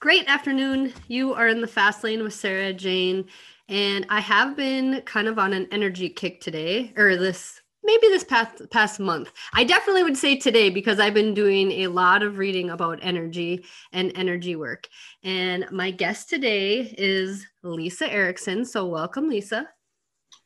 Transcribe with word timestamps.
Great 0.00 0.28
afternoon. 0.28 0.92
You 1.08 1.34
are 1.34 1.48
in 1.48 1.60
the 1.60 1.66
fast 1.66 2.04
lane 2.04 2.22
with 2.22 2.32
Sarah 2.32 2.72
Jane, 2.72 3.24
and 3.68 4.06
I 4.08 4.20
have 4.20 4.56
been 4.56 5.02
kind 5.02 5.26
of 5.26 5.40
on 5.40 5.52
an 5.52 5.66
energy 5.72 6.08
kick 6.08 6.40
today, 6.40 6.92
or 6.96 7.16
this 7.16 7.60
maybe 7.82 8.06
this 8.06 8.22
past 8.22 8.62
past 8.70 9.00
month. 9.00 9.32
I 9.54 9.64
definitely 9.64 10.04
would 10.04 10.16
say 10.16 10.36
today 10.36 10.70
because 10.70 11.00
I've 11.00 11.14
been 11.14 11.34
doing 11.34 11.72
a 11.72 11.88
lot 11.88 12.22
of 12.22 12.38
reading 12.38 12.70
about 12.70 13.00
energy 13.02 13.64
and 13.92 14.12
energy 14.14 14.54
work. 14.54 14.86
And 15.24 15.66
my 15.72 15.90
guest 15.90 16.30
today 16.30 16.94
is 16.96 17.44
Lisa 17.64 18.08
Erickson. 18.08 18.64
So 18.64 18.86
welcome, 18.86 19.28
Lisa. 19.28 19.68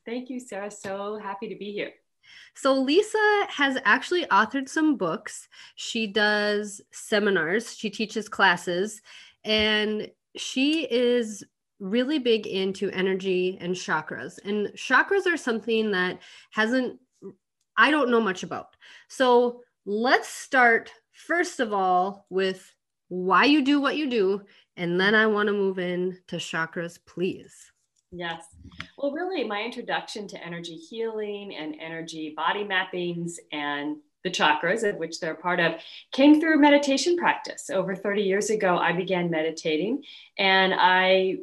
Thank 0.06 0.30
you, 0.30 0.40
Sarah. 0.40 0.70
So 0.70 1.18
happy 1.22 1.50
to 1.50 1.56
be 1.56 1.72
here. 1.72 1.90
So, 2.54 2.74
Lisa 2.74 3.46
has 3.48 3.78
actually 3.84 4.24
authored 4.26 4.68
some 4.68 4.96
books. 4.96 5.48
She 5.74 6.06
does 6.06 6.80
seminars, 6.90 7.74
she 7.74 7.90
teaches 7.90 8.28
classes, 8.28 9.00
and 9.44 10.10
she 10.36 10.84
is 10.84 11.44
really 11.80 12.18
big 12.18 12.46
into 12.46 12.90
energy 12.90 13.58
and 13.60 13.74
chakras. 13.74 14.38
And 14.44 14.68
chakras 14.68 15.26
are 15.26 15.36
something 15.36 15.90
that 15.90 16.20
hasn't, 16.52 16.98
I 17.76 17.90
don't 17.90 18.10
know 18.10 18.20
much 18.20 18.42
about. 18.42 18.76
So, 19.08 19.62
let's 19.84 20.28
start 20.28 20.92
first 21.12 21.58
of 21.58 21.72
all 21.72 22.26
with 22.30 22.72
why 23.08 23.44
you 23.44 23.64
do 23.64 23.80
what 23.80 23.96
you 23.96 24.08
do. 24.08 24.42
And 24.76 24.98
then 24.98 25.14
I 25.14 25.26
want 25.26 25.48
to 25.48 25.52
move 25.52 25.78
in 25.78 26.18
to 26.28 26.36
chakras, 26.36 26.98
please. 27.04 27.54
Yes. 28.10 28.44
Well, 28.96 29.12
really, 29.12 29.44
my 29.44 29.62
introduction 29.62 30.28
to 30.28 30.44
energy 30.44 30.76
healing 30.76 31.54
and 31.56 31.74
energy 31.80 32.34
body 32.36 32.64
mappings 32.64 33.32
and 33.52 33.96
the 34.24 34.30
chakras, 34.30 34.88
of 34.88 34.96
which 34.96 35.20
they're 35.20 35.34
part 35.34 35.60
of, 35.60 35.74
came 36.12 36.40
through 36.40 36.58
meditation 36.60 37.16
practice. 37.16 37.70
Over 37.70 37.94
30 37.94 38.22
years 38.22 38.50
ago, 38.50 38.76
I 38.76 38.92
began 38.92 39.30
meditating 39.30 40.04
and 40.38 40.74
I 40.76 41.38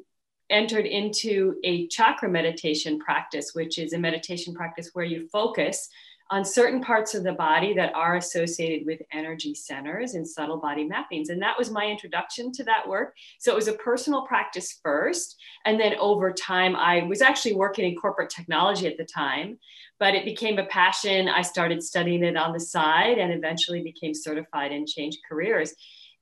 entered 0.50 0.86
into 0.86 1.56
a 1.64 1.88
chakra 1.88 2.30
meditation 2.30 3.00
practice, 3.00 3.53
which 3.53 3.78
is 3.78 3.94
a 3.94 4.00
meditation 4.00 4.53
practice 4.53 4.90
where 4.94 5.06
you 5.06 5.28
focus 5.28 5.90
on 6.31 6.45
certain 6.45 6.81
parts 6.81 7.16
of 7.16 7.23
the 7.23 7.33
body 7.33 7.73
that 7.73 7.94
are 7.95 8.17
associated 8.17 8.85
with 8.85 9.02
energy 9.11 9.55
centers 9.55 10.13
and 10.13 10.27
subtle 10.27 10.58
body 10.58 10.88
mappings. 10.88 11.30
And 11.30 11.41
that 11.41 11.58
was 11.58 11.72
my 11.72 11.85
introduction 11.85 12.52
to 12.53 12.63
that 12.66 12.88
work. 12.88 13.16
So 13.39 13.52
it 13.52 13.55
was 13.55 13.67
a 13.67 13.73
personal 13.73 14.27
practice 14.27 14.80
first. 14.83 15.38
And 15.66 15.80
then 15.80 15.95
over 16.00 16.31
time, 16.31 16.75
I 16.75 17.03
was 17.03 17.22
actually 17.22 17.55
working 17.55 17.85
in 17.85 17.97
corporate 17.97 18.30
technology 18.30 18.85
at 18.85 18.97
the 18.97 19.05
time, 19.05 19.57
but 20.00 20.13
it 20.13 20.23
became 20.23 20.59
a 20.59 20.66
passion. 20.66 21.27
I 21.27 21.41
started 21.41 21.81
studying 21.81 22.23
it 22.23 22.38
on 22.38 22.53
the 22.53 22.59
side 22.59 23.17
and 23.17 23.33
eventually 23.33 23.81
became 23.81 24.13
certified 24.13 24.72
and 24.72 24.88
changed 24.88 25.19
careers. 25.27 25.73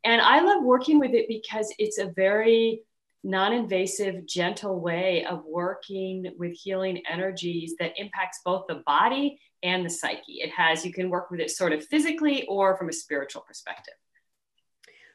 And 0.05 0.21
I 0.21 0.39
love 0.41 0.63
working 0.63 0.99
with 0.99 1.11
it 1.13 1.27
because 1.27 1.73
it's 1.79 1.97
a 1.97 2.13
very 2.15 2.81
non 3.23 3.51
invasive, 3.51 4.25
gentle 4.25 4.79
way 4.79 5.25
of 5.25 5.43
working 5.45 6.31
with 6.37 6.53
healing 6.53 7.03
energies 7.11 7.75
that 7.79 7.99
impacts 7.99 8.39
both 8.45 8.65
the 8.67 8.83
body 8.85 9.37
and 9.63 9.85
the 9.85 9.89
psyche. 9.89 10.39
It 10.41 10.51
has, 10.51 10.85
you 10.85 10.93
can 10.93 11.09
work 11.09 11.31
with 11.31 11.39
it 11.39 11.51
sort 11.51 11.73
of 11.73 11.85
physically 11.85 12.45
or 12.47 12.77
from 12.77 12.89
a 12.89 12.93
spiritual 12.93 13.41
perspective. 13.41 13.95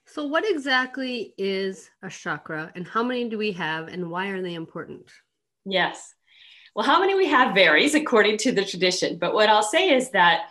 So, 0.06 0.26
what 0.26 0.48
exactly 0.48 1.32
is 1.38 1.88
a 2.02 2.10
chakra 2.10 2.72
and 2.74 2.86
how 2.86 3.02
many 3.02 3.28
do 3.28 3.38
we 3.38 3.52
have 3.52 3.88
and 3.88 4.10
why 4.10 4.28
are 4.28 4.42
they 4.42 4.54
important? 4.54 5.10
Yes. 5.64 6.14
Well, 6.74 6.84
how 6.84 7.00
many 7.00 7.14
we 7.14 7.28
have 7.28 7.54
varies 7.54 7.94
according 7.94 8.38
to 8.38 8.52
the 8.52 8.64
tradition. 8.64 9.18
But 9.18 9.34
what 9.34 9.48
I'll 9.48 9.62
say 9.62 9.90
is 9.90 10.10
that 10.10 10.48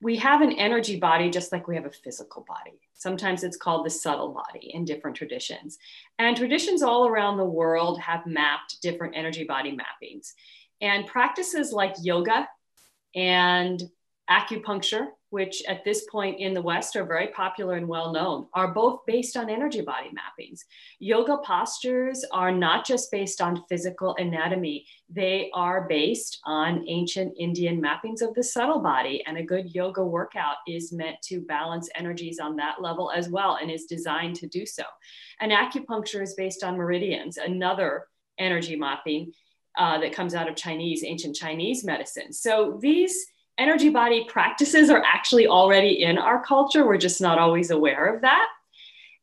we 0.00 0.16
have 0.16 0.42
an 0.42 0.52
energy 0.52 0.98
body 0.98 1.30
just 1.30 1.50
like 1.50 1.66
we 1.66 1.74
have 1.74 1.86
a 1.86 1.90
physical 1.90 2.44
body. 2.46 2.78
Sometimes 2.92 3.42
it's 3.42 3.56
called 3.56 3.84
the 3.84 3.90
subtle 3.90 4.32
body 4.32 4.70
in 4.72 4.84
different 4.84 5.16
traditions. 5.16 5.78
And 6.18 6.36
traditions 6.36 6.82
all 6.82 7.06
around 7.06 7.36
the 7.36 7.44
world 7.44 8.00
have 8.00 8.26
mapped 8.26 8.80
different 8.82 9.16
energy 9.16 9.44
body 9.44 9.76
mappings. 9.76 10.32
And 10.80 11.06
practices 11.06 11.72
like 11.72 11.94
yoga 12.02 12.48
and 13.14 13.82
acupuncture, 14.30 15.08
which 15.30 15.62
at 15.68 15.84
this 15.84 16.06
point 16.10 16.40
in 16.40 16.54
the 16.54 16.62
West 16.62 16.96
are 16.96 17.04
very 17.04 17.28
popular 17.28 17.74
and 17.74 17.86
well 17.86 18.12
known, 18.12 18.46
are 18.54 18.72
both 18.72 19.00
based 19.06 19.36
on 19.36 19.50
energy 19.50 19.80
body 19.80 20.08
mappings. 20.08 20.60
Yoga 20.98 21.38
postures 21.44 22.24
are 22.32 22.52
not 22.52 22.86
just 22.86 23.10
based 23.10 23.42
on 23.42 23.64
physical 23.68 24.14
anatomy, 24.16 24.86
they 25.10 25.50
are 25.52 25.86
based 25.88 26.40
on 26.44 26.84
ancient 26.88 27.34
Indian 27.38 27.82
mappings 27.82 28.22
of 28.22 28.34
the 28.34 28.42
subtle 28.42 28.80
body. 28.80 29.22
And 29.26 29.36
a 29.36 29.42
good 29.42 29.74
yoga 29.74 30.04
workout 30.04 30.56
is 30.66 30.92
meant 30.92 31.16
to 31.24 31.40
balance 31.40 31.90
energies 31.94 32.38
on 32.38 32.56
that 32.56 32.80
level 32.80 33.10
as 33.10 33.28
well 33.28 33.58
and 33.60 33.70
is 33.70 33.84
designed 33.84 34.36
to 34.36 34.46
do 34.46 34.64
so. 34.64 34.84
And 35.40 35.52
acupuncture 35.52 36.22
is 36.22 36.34
based 36.34 36.64
on 36.64 36.76
meridians, 36.76 37.36
another 37.36 38.06
energy 38.38 38.76
mapping 38.76 39.32
uh, 39.76 39.98
that 39.98 40.12
comes 40.12 40.34
out 40.34 40.48
of 40.48 40.56
Chinese, 40.56 41.04
ancient 41.04 41.36
Chinese 41.36 41.84
medicine. 41.84 42.32
So 42.32 42.78
these 42.80 43.26
energy 43.58 43.88
body 43.88 44.24
practices 44.28 44.90
are 44.90 45.02
actually 45.04 45.46
already 45.46 46.02
in 46.02 46.18
our 46.18 46.44
culture. 46.44 46.86
We're 46.86 46.98
just 46.98 47.20
not 47.20 47.38
always 47.38 47.70
aware 47.70 48.14
of 48.14 48.22
that. 48.22 48.46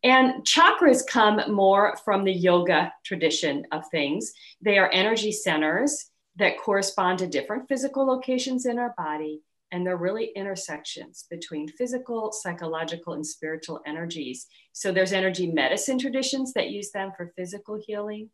And 0.04 0.44
chakras 0.44 1.06
come 1.06 1.42
more 1.54 1.96
from 2.04 2.24
the 2.24 2.34
yoga 2.34 2.92
tradition 3.06 3.68
of 3.72 3.84
things. 3.92 4.34
They 4.62 4.78
are 4.80 4.90
energy 4.92 5.32
centers 5.32 6.08
that 6.38 6.58
correspond 6.58 7.20
to 7.20 7.28
different 7.28 7.68
physical 7.68 8.06
locations 8.06 8.66
in 8.66 8.80
our 8.80 8.96
body. 8.98 9.42
And 9.72 9.86
they're 9.86 9.98
really 9.98 10.32
intersections 10.36 11.26
between 11.30 11.68
physical, 11.70 12.32
psychological, 12.32 13.14
and 13.14 13.26
spiritual 13.26 13.80
energies. 13.86 14.48
So 14.74 14.92
there's 14.92 15.14
energy 15.14 15.52
medicine 15.52 16.00
traditions 16.00 16.52
that 16.54 16.72
use 16.72 16.92
them 16.92 17.12
for 17.16 17.32
physical 17.38 17.80
healing. 17.86 18.30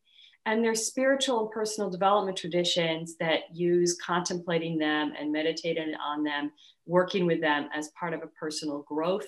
And 0.47 0.63
there's 0.63 0.85
spiritual 0.85 1.41
and 1.41 1.51
personal 1.51 1.89
development 1.89 2.37
traditions 2.37 3.17
that 3.17 3.53
use 3.53 3.97
contemplating 3.97 4.77
them 4.77 5.11
and 5.19 5.29
meditating 5.29 5.93
on 5.95 6.23
them, 6.23 6.53
working 6.85 7.25
with 7.25 7.41
them 7.41 7.67
as 7.75 7.89
part 7.89 8.13
of 8.13 8.23
a 8.23 8.27
personal 8.27 8.83
growth 8.83 9.27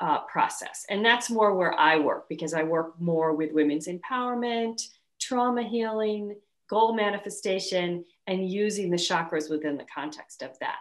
uh, 0.00 0.18
process. 0.30 0.84
And 0.90 1.02
that's 1.02 1.30
more 1.30 1.54
where 1.54 1.72
I 1.72 1.98
work 1.98 2.28
because 2.28 2.52
I 2.52 2.62
work 2.62 3.00
more 3.00 3.34
with 3.34 3.54
women's 3.54 3.88
empowerment, 3.88 4.82
trauma 5.18 5.62
healing, 5.62 6.36
goal 6.68 6.94
manifestation, 6.94 8.04
and 8.26 8.50
using 8.50 8.90
the 8.90 8.98
chakras 8.98 9.48
within 9.48 9.78
the 9.78 9.86
context 9.94 10.42
of 10.42 10.50
that. 10.58 10.76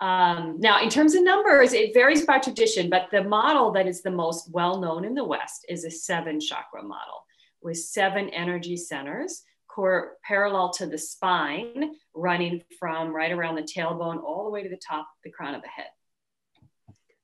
Um, 0.00 0.60
now, 0.60 0.80
in 0.80 0.88
terms 0.88 1.16
of 1.16 1.24
numbers, 1.24 1.72
it 1.72 1.94
varies 1.94 2.24
by 2.24 2.38
tradition, 2.38 2.88
but 2.88 3.08
the 3.10 3.24
model 3.24 3.72
that 3.72 3.88
is 3.88 4.02
the 4.02 4.10
most 4.12 4.52
well 4.52 4.80
known 4.80 5.04
in 5.04 5.14
the 5.14 5.24
West 5.24 5.66
is 5.68 5.84
a 5.84 5.90
seven 5.90 6.38
chakra 6.38 6.84
model 6.84 7.24
with 7.62 7.78
seven 7.78 8.28
energy 8.30 8.76
centers 8.76 9.42
core, 9.68 10.16
parallel 10.24 10.70
to 10.70 10.86
the 10.86 10.98
spine, 10.98 11.94
running 12.14 12.62
from 12.78 13.14
right 13.14 13.32
around 13.32 13.54
the 13.54 13.62
tailbone 13.62 14.22
all 14.22 14.44
the 14.44 14.50
way 14.50 14.62
to 14.62 14.68
the 14.68 14.80
top 14.86 15.00
of 15.00 15.22
the 15.24 15.30
crown 15.30 15.54
of 15.54 15.62
the 15.62 15.68
head. 15.68 15.86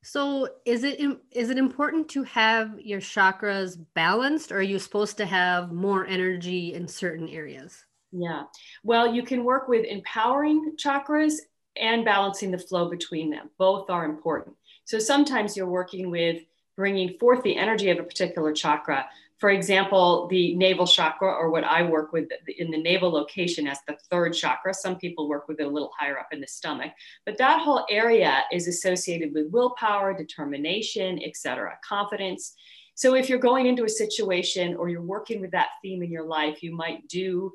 So, 0.01 0.47
is 0.65 0.83
it 0.83 0.99
is 1.31 1.49
it 1.49 1.57
important 1.57 2.09
to 2.09 2.23
have 2.23 2.79
your 2.79 3.01
chakras 3.01 3.77
balanced, 3.93 4.51
or 4.51 4.59
are 4.59 4.61
you 4.61 4.79
supposed 4.79 5.17
to 5.17 5.25
have 5.25 5.71
more 5.71 6.05
energy 6.05 6.73
in 6.73 6.87
certain 6.87 7.27
areas? 7.27 7.85
Yeah, 8.11 8.43
well, 8.83 9.13
you 9.13 9.23
can 9.23 9.43
work 9.43 9.67
with 9.67 9.85
empowering 9.85 10.75
chakras 10.83 11.35
and 11.79 12.05
balancing 12.05 12.49
the 12.49 12.57
flow 12.57 12.89
between 12.89 13.29
them. 13.29 13.49
Both 13.57 13.89
are 13.89 14.05
important. 14.05 14.55
So 14.85 14.99
sometimes 14.99 15.55
you're 15.55 15.67
working 15.67 16.09
with 16.09 16.41
bringing 16.75 17.17
forth 17.19 17.43
the 17.43 17.57
energy 17.57 17.89
of 17.89 17.99
a 17.99 18.03
particular 18.03 18.53
chakra, 18.53 19.05
for 19.39 19.51
example, 19.51 20.27
the 20.27 20.53
navel 20.55 20.85
chakra, 20.85 21.31
or 21.31 21.49
what 21.49 21.63
I 21.63 21.81
work 21.83 22.11
with 22.11 22.27
in 22.57 22.71
the 22.71 22.81
navel 22.81 23.09
location 23.09 23.67
as 23.67 23.79
the 23.87 23.97
third 24.11 24.33
chakra, 24.33 24.73
some 24.73 24.97
people 24.97 25.29
work 25.29 25.47
with 25.47 25.61
it 25.61 25.65
a 25.65 25.69
little 25.69 25.91
higher 25.97 26.19
up 26.19 26.27
in 26.33 26.41
the 26.41 26.47
stomach, 26.47 26.91
but 27.25 27.37
that 27.37 27.61
whole 27.61 27.85
area 27.89 28.43
is 28.51 28.67
associated 28.67 29.33
with 29.33 29.47
willpower, 29.49 30.13
determination, 30.13 31.21
etc., 31.23 31.77
confidence. 31.87 32.53
So 32.95 33.15
if 33.15 33.29
you're 33.29 33.39
going 33.39 33.65
into 33.65 33.85
a 33.85 33.89
situation 33.89 34.75
or 34.75 34.89
you're 34.89 35.01
working 35.01 35.39
with 35.39 35.51
that 35.51 35.69
theme 35.81 36.03
in 36.03 36.11
your 36.11 36.25
life, 36.25 36.61
you 36.61 36.75
might 36.75 37.07
do 37.07 37.53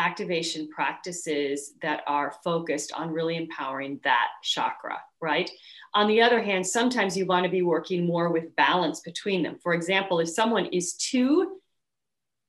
activation 0.00 0.66
practices 0.68 1.74
that 1.82 2.02
are 2.06 2.34
focused 2.42 2.90
on 2.92 3.12
really 3.12 3.36
empowering 3.36 4.00
that 4.02 4.28
chakra, 4.42 4.98
right? 5.20 5.50
On 5.92 6.08
the 6.08 6.22
other 6.22 6.42
hand, 6.42 6.66
sometimes 6.66 7.16
you 7.16 7.26
want 7.26 7.44
to 7.44 7.50
be 7.50 7.60
working 7.60 8.06
more 8.06 8.32
with 8.32 8.56
balance 8.56 9.00
between 9.00 9.42
them. 9.42 9.58
For 9.62 9.74
example, 9.74 10.18
if 10.20 10.30
someone 10.30 10.66
is 10.66 10.94
too 10.94 11.58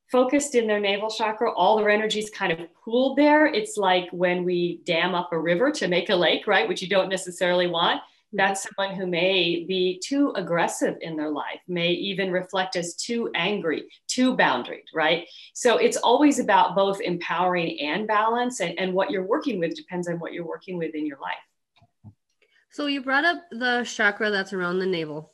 focused 0.09 0.55
in 0.55 0.65
their 0.65 0.79
navel 0.79 1.09
chakra, 1.09 1.51
all 1.51 1.77
their 1.77 1.89
energy 1.89 2.19
is 2.19 2.29
kind 2.29 2.53
of 2.53 2.59
pooled 2.73 3.17
there. 3.17 3.47
It's 3.47 3.75
like 3.75 4.07
when 4.11 4.45
we 4.45 4.79
dam 4.85 5.13
up 5.13 5.33
a 5.33 5.39
river 5.39 5.71
to 5.71 5.89
make 5.89 6.09
a 6.09 6.15
lake, 6.15 6.47
right? 6.47 6.69
Which 6.69 6.81
you 6.81 6.87
don't 6.87 7.09
necessarily 7.09 7.67
want 7.67 8.01
that's 8.33 8.63
someone 8.63 8.95
who 8.95 9.05
may 9.07 9.65
be 9.65 10.01
too 10.03 10.31
aggressive 10.35 10.95
in 11.01 11.17
their 11.17 11.29
life, 11.29 11.59
may 11.67 11.91
even 11.91 12.31
reflect 12.31 12.75
as 12.75 12.95
too 12.95 13.29
angry, 13.35 13.89
too 14.07 14.35
boundaried, 14.37 14.85
right? 14.93 15.27
So 15.53 15.77
it's 15.77 15.97
always 15.97 16.39
about 16.39 16.75
both 16.75 17.01
empowering 17.01 17.79
and 17.81 18.07
balance, 18.07 18.61
and, 18.61 18.77
and 18.79 18.93
what 18.93 19.11
you're 19.11 19.27
working 19.27 19.59
with 19.59 19.75
depends 19.75 20.07
on 20.07 20.19
what 20.19 20.33
you're 20.33 20.47
working 20.47 20.77
with 20.77 20.95
in 20.95 21.05
your 21.05 21.19
life. 21.19 22.13
So 22.69 22.85
you 22.85 23.01
brought 23.01 23.25
up 23.25 23.43
the 23.51 23.83
chakra 23.83 24.31
that's 24.31 24.53
around 24.53 24.79
the 24.79 24.85
navel. 24.85 25.33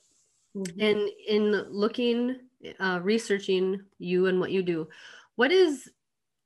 Mm-hmm. 0.56 0.82
And 0.82 1.10
in 1.28 1.66
looking 1.70 2.38
uh, 2.80 3.00
researching 3.04 3.82
you 4.00 4.26
and 4.26 4.40
what 4.40 4.52
you 4.52 4.64
do, 4.64 4.88
what 5.36 5.52
is 5.52 5.90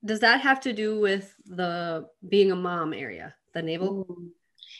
does 0.03 0.19
that 0.19 0.41
have 0.41 0.59
to 0.61 0.73
do 0.73 0.99
with 0.99 1.33
the 1.45 2.07
being 2.27 2.51
a 2.51 2.55
mom 2.55 2.93
area, 2.93 3.35
the 3.53 3.61
navel? 3.61 4.05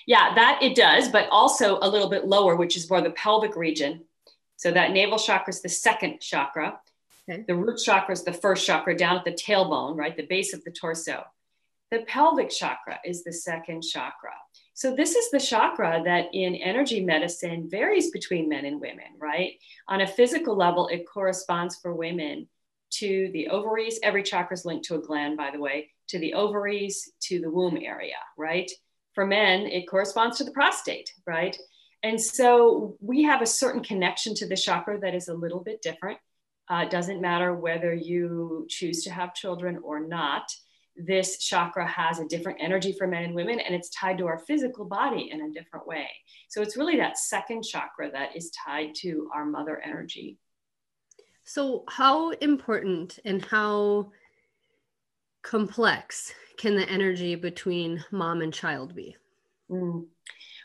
Yeah, 0.08 0.34
that 0.36 0.60
it 0.62 0.76
does, 0.76 1.10
but 1.10 1.28
also 1.30 1.80
a 1.82 1.90
little 1.90 2.10
bit 2.10 2.26
lower, 2.26 2.56
which 2.56 2.76
is 2.76 2.90
more 2.90 3.02
the 3.02 3.12
pelvic 3.12 3.56
region. 3.56 4.06
So 4.58 4.72
that 4.72 4.92
navel 4.92 5.18
chakra 5.18 5.52
is 5.52 5.62
the 5.62 5.70
second 5.70 6.20
chakra. 6.22 6.80
Okay. 7.30 7.44
The 7.48 7.56
root 7.56 7.80
chakra 7.84 8.14
is 8.14 8.24
the 8.24 8.34
first 8.34 8.66
chakra 8.66 8.96
down 8.96 9.18
at 9.18 9.26
the 9.26 9.32
tailbone, 9.32 9.96
right? 9.96 10.16
The 10.16 10.26
base 10.26 10.54
of 10.54 10.64
the 10.64 10.72
torso. 10.72 11.24
The 11.92 12.00
pelvic 12.08 12.50
chakra 12.50 13.00
is 13.06 13.24
the 13.24 13.34
second 13.34 13.82
chakra. 13.82 14.34
So, 14.74 14.96
this 14.96 15.16
is 15.16 15.30
the 15.30 15.40
chakra 15.40 16.02
that 16.06 16.30
in 16.34 16.56
energy 16.56 17.04
medicine 17.04 17.70
varies 17.70 18.12
between 18.12 18.50
men 18.50 18.66
and 18.66 18.80
women, 18.80 19.18
right? 19.20 19.60
On 19.88 20.02
a 20.02 20.08
physical 20.08 20.56
level, 20.56 20.88
it 20.88 21.06
corresponds 21.08 21.76
for 21.76 21.94
women 21.94 22.48
to 22.92 23.30
the 23.34 23.50
ovaries. 23.50 24.00
Every 24.02 24.24
chakra 24.24 24.56
is 24.56 24.66
linked 24.66 24.86
to 24.86 24.96
a 24.96 25.02
gland, 25.02 25.38
by 25.38 25.52
the 25.52 25.60
way, 25.60 25.92
to 26.08 26.20
the 26.20 26.34
ovaries, 26.34 27.12
to 27.22 27.40
the 27.40 27.50
womb 27.50 27.78
area, 27.78 28.18
right? 28.38 28.72
For 29.14 29.26
men, 29.26 29.62
it 29.68 29.90
corresponds 29.90 30.38
to 30.38 30.44
the 30.44 30.52
prostate, 30.52 31.14
right? 31.26 31.58
And 32.04 32.20
so 32.20 32.98
we 33.00 33.24
have 33.24 33.42
a 33.42 33.46
certain 33.46 33.84
connection 33.84 34.34
to 34.36 34.48
the 34.48 34.56
chakra 34.56 35.00
that 35.00 35.14
is 35.14 35.28
a 35.28 35.34
little 35.34 35.60
bit 35.60 35.82
different. 35.82 36.18
Uh, 36.70 36.86
doesn't 36.86 37.22
matter 37.22 37.54
whether 37.54 37.94
you 37.94 38.66
choose 38.70 39.04
to 39.04 39.12
have 39.12 39.36
children 39.36 39.80
or 39.84 40.00
not 40.00 40.52
this 40.96 41.38
chakra 41.38 41.88
has 41.88 42.20
a 42.20 42.28
different 42.28 42.60
energy 42.62 42.94
for 42.98 43.08
men 43.08 43.24
and 43.24 43.36
women 43.36 43.60
and 43.60 43.74
it's 43.74 43.90
tied 43.90 44.18
to 44.18 44.28
our 44.28 44.40
physical 44.40 44.86
body 44.86 45.30
in 45.32 45.42
a 45.42 45.52
different 45.52 45.88
way. 45.88 46.08
So 46.50 46.62
it's 46.62 46.78
really 46.78 46.98
that 46.98 47.18
second 47.18 47.64
chakra 47.64 48.12
that 48.12 48.36
is 48.36 48.52
tied 48.52 48.96
to 48.96 49.30
our 49.34 49.46
mother 49.46 49.82
energy. 49.84 50.38
So, 51.44 51.84
how 51.90 52.32
important 52.32 53.20
and 53.26 53.44
how 53.44 54.12
complex 55.42 56.34
can 56.58 56.76
the 56.76 56.88
energy 56.88 57.36
between 57.36 58.04
mom 58.12 58.42
and 58.42 58.54
child 58.54 58.96
be? 58.96 59.16
Mm. 59.70 60.06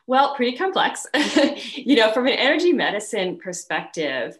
Well, 0.06 0.34
pretty 0.34 0.56
complex. 0.56 1.06
you 1.75 1.96
know, 1.96 2.12
from 2.12 2.26
an 2.26 2.34
energy 2.34 2.73
medicine 2.73 3.38
perspective, 3.38 4.38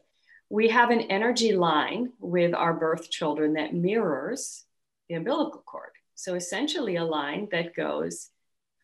we 0.49 0.69
have 0.69 0.91
an 0.91 1.03
energy 1.03 1.53
line 1.57 2.13
with 2.21 2.55
our 2.55 2.75
birth 2.75 3.11
children 3.11 3.55
that 3.55 3.75
mirrors 3.75 4.65
the 5.09 5.17
umbilical 5.17 5.63
cord. 5.67 5.91
So 6.15 6.35
essentially, 6.35 6.97
a 6.97 7.05
line 7.05 7.49
that 7.51 7.75
goes 7.75 8.31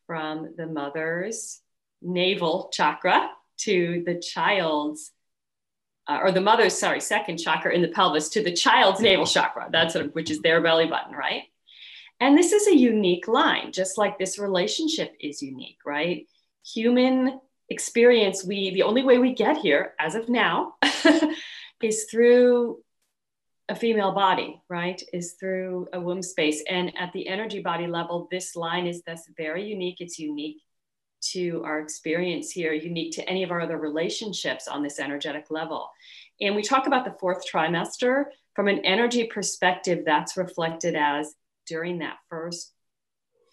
from 0.06 0.54
the 0.56 0.66
mother's 0.66 1.60
navel 2.00 2.68
chakra 2.72 3.30
to 3.58 4.02
the 4.04 4.18
child's, 4.18 5.12
uh, 6.08 6.18
or 6.22 6.32
the 6.32 6.40
mother's, 6.40 6.76
sorry, 6.76 7.00
second 7.00 7.38
chakra 7.38 7.74
in 7.74 7.82
the 7.82 7.88
pelvis 7.88 8.28
to 8.30 8.42
the 8.42 8.52
child's 8.52 9.00
navel 9.00 9.26
chakra. 9.26 9.68
That's 9.70 9.94
of, 9.94 10.12
which 10.14 10.30
is 10.30 10.40
their 10.40 10.60
belly 10.60 10.86
button, 10.86 11.14
right? 11.14 11.42
And 12.20 12.36
this 12.36 12.52
is 12.52 12.66
a 12.68 12.76
unique 12.76 13.28
line, 13.28 13.72
just 13.72 13.98
like 13.98 14.18
this 14.18 14.38
relationship 14.38 15.14
is 15.20 15.42
unique, 15.42 15.78
right? 15.84 16.26
Human 16.74 17.40
experience, 17.68 18.44
we 18.44 18.72
the 18.74 18.82
only 18.82 19.02
way 19.02 19.18
we 19.18 19.34
get 19.34 19.56
here 19.56 19.94
as 19.98 20.14
of 20.14 20.28
now 20.28 20.74
is 21.82 22.04
through 22.10 22.82
a 23.68 23.74
female 23.74 24.12
body, 24.12 24.60
right, 24.68 25.02
is 25.12 25.32
through 25.32 25.88
a 25.92 26.00
womb 26.00 26.22
space. 26.22 26.62
And 26.68 26.96
at 26.96 27.12
the 27.12 27.26
energy 27.26 27.60
body 27.60 27.86
level, 27.86 28.28
this 28.30 28.54
line 28.54 28.86
is 28.86 29.02
thus 29.02 29.22
very 29.36 29.64
unique. 29.64 30.00
It's 30.00 30.18
unique 30.18 30.62
to 31.32 31.62
our 31.64 31.80
experience 31.80 32.50
here, 32.50 32.72
unique 32.72 33.12
to 33.14 33.28
any 33.28 33.42
of 33.42 33.50
our 33.50 33.60
other 33.60 33.78
relationships 33.78 34.68
on 34.68 34.82
this 34.82 34.98
energetic 34.98 35.46
level. 35.50 35.90
And 36.40 36.54
we 36.54 36.62
talk 36.62 36.86
about 36.86 37.04
the 37.04 37.16
fourth 37.20 37.44
trimester 37.50 38.24
from 38.54 38.68
an 38.68 38.84
energy 38.84 39.24
perspective, 39.24 40.04
that's 40.04 40.36
reflected 40.36 40.94
as 40.94 41.34
during 41.66 41.98
that 41.98 42.18
first 42.28 42.72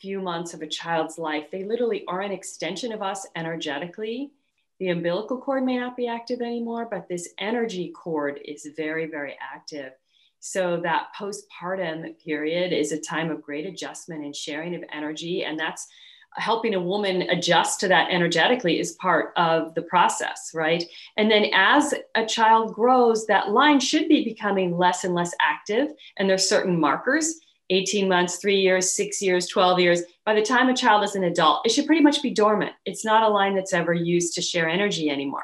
few 0.02 0.22
months 0.22 0.54
of 0.54 0.62
a 0.62 0.68
child's 0.68 1.18
life, 1.18 1.46
they 1.52 1.64
literally 1.64 2.04
are 2.08 2.22
an 2.22 2.32
extension 2.32 2.92
of 2.92 3.02
us 3.02 3.28
energetically. 3.36 4.32
The 4.80 4.90
umbilical 4.90 5.38
cord 5.38 5.64
may 5.64 5.78
not 5.78 5.98
be 5.98 6.08
active 6.08 6.42
anymore, 6.42 6.88
but 6.90 7.08
this 7.10 7.30
energy 7.38 7.92
cord 7.92 8.40
is 8.46 8.68
very, 8.78 9.08
very 9.08 9.38
active. 9.42 9.92
So 10.40 10.80
that 10.84 11.08
postpartum 11.20 12.18
period 12.24 12.72
is 12.72 12.94
a 12.94 13.00
time 13.00 13.30
of 13.30 13.42
great 13.42 13.66
adjustment 13.66 14.24
and 14.24 14.34
sharing 14.34 14.74
of 14.76 14.84
energy. 14.92 15.44
And 15.44 15.60
that's 15.60 15.88
helping 16.34 16.76
a 16.76 16.80
woman 16.80 17.24
adjust 17.24 17.80
to 17.80 17.88
that 17.88 18.12
energetically 18.12 18.80
is 18.80 18.94
part 18.94 19.34
of 19.36 19.74
the 19.76 19.82
process, 19.82 20.52
right? 20.54 20.84
And 21.18 21.30
then 21.30 21.48
as 21.54 21.94
a 22.16 22.26
child 22.26 22.74
grows, 22.74 23.26
that 23.28 23.50
line 23.52 23.80
should 23.80 24.08
be 24.08 24.24
becoming 24.24 24.78
less 24.78 25.04
and 25.04 25.14
less 25.14 25.34
active. 25.42 25.90
And 26.18 26.30
there's 26.30 26.48
certain 26.48 26.80
markers 26.80 27.36
18 27.72 28.10
months, 28.10 28.38
three 28.38 28.60
years, 28.60 28.94
six 28.94 29.22
years, 29.22 29.48
12 29.48 29.80
years. 29.80 30.02
By 30.26 30.34
the 30.34 30.42
time 30.42 30.70
a 30.70 30.76
child 30.76 31.04
is 31.04 31.16
an 31.16 31.26
adult, 31.26 31.66
it 31.66 31.70
should 31.70 31.86
pretty 31.86 32.02
much 32.02 32.24
be 32.24 32.32
dormant. 32.32 32.72
It's 32.86 33.06
not 33.06 33.22
a 33.22 33.28
line 33.28 33.54
that's 33.56 33.74
ever 33.74 33.94
used 33.94 34.34
to 34.36 34.42
share 34.42 34.68
energy 34.68 35.10
anymore. 35.10 35.44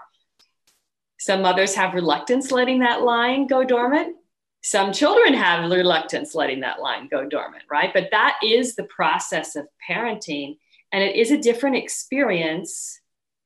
Some 1.20 1.44
mothers 1.44 1.76
have 1.76 1.94
reluctance 1.94 2.52
letting 2.52 2.80
that 2.80 3.04
line 3.04 3.46
go 3.46 3.64
dormant 3.64 4.16
some 4.66 4.92
children 4.92 5.36
have 5.36 5.70
reluctance 5.70 6.34
letting 6.34 6.62
that 6.62 6.82
line 6.82 7.08
go 7.08 7.24
dormant, 7.24 7.62
right? 7.70 7.94
But 7.94 8.10
that 8.10 8.40
is 8.44 8.74
the 8.74 8.86
process 8.86 9.56
of 9.56 9.68
parenting. 9.88 10.58
And 10.92 11.04
it 11.04 11.16
is 11.16 11.32
a 11.32 11.38
different 11.38 11.78
experience 11.78 13.00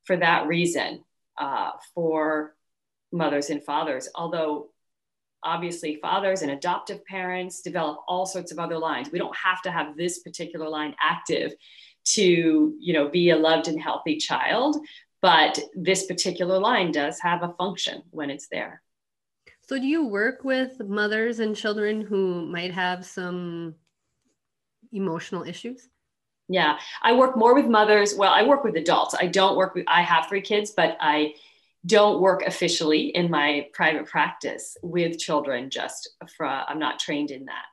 for 0.04 0.18
that 0.18 0.48
reason 0.48 1.04
uh, 1.38 1.72
for 1.94 2.56
mothers 3.12 3.50
and 3.50 3.64
fathers. 3.64 4.10
Although, 4.14 4.70
obviously, 5.44 6.00
fathers 6.02 6.42
and 6.42 6.52
adoptive 6.52 7.06
parents 7.06 7.62
develop 7.62 8.00
all 8.08 8.26
sorts 8.26 8.52
of 8.52 8.60
other 8.60 8.78
lines. 8.78 9.12
We 9.12 9.20
don't 9.20 9.36
have 9.36 9.62
to 9.64 9.72
have 9.72 9.96
this 9.96 10.20
particular 10.20 10.70
line 10.70 10.96
active 11.02 11.54
to 12.06 12.74
you 12.80 12.94
know 12.94 13.10
be 13.10 13.30
a 13.32 13.36
loved 13.36 13.68
and 13.68 13.80
healthy 13.80 14.16
child 14.16 14.78
but 15.22 15.60
this 15.76 16.06
particular 16.06 16.58
line 16.58 16.94
does 16.94 17.20
have 17.20 17.44
a 17.44 17.54
function 17.58 18.02
when 18.12 18.30
it's 18.30 18.48
there 18.48 18.82
so, 19.70 19.78
do 19.78 19.86
you 19.86 20.08
work 20.08 20.44
with 20.44 20.80
mothers 20.80 21.38
and 21.38 21.56
children 21.56 22.02
who 22.02 22.44
might 22.48 22.72
have 22.72 23.06
some 23.06 23.76
emotional 24.92 25.44
issues? 25.44 25.88
Yeah, 26.52 26.80
I 27.04 27.14
work 27.14 27.38
more 27.38 27.54
with 27.54 27.68
mothers. 27.68 28.16
Well, 28.16 28.34
I 28.34 28.42
work 28.42 28.64
with 28.64 28.76
adults. 28.76 29.16
I 29.18 29.28
don't 29.28 29.56
work 29.56 29.76
with, 29.76 29.86
I 29.88 30.02
have 30.02 30.28
three 30.28 30.42
kids, 30.42 30.72
but 30.72 30.98
I 31.00 31.36
don't 31.86 32.20
work 32.20 32.42
officially 32.42 33.10
in 33.16 33.30
my 33.30 33.68
private 33.72 34.08
practice 34.08 34.76
with 34.82 35.20
children 35.20 35.70
just 35.70 36.10
for, 36.36 36.48
I'm 36.48 36.80
not 36.80 37.00
trained 37.00 37.30
in 37.30 37.46
that. 37.46 37.66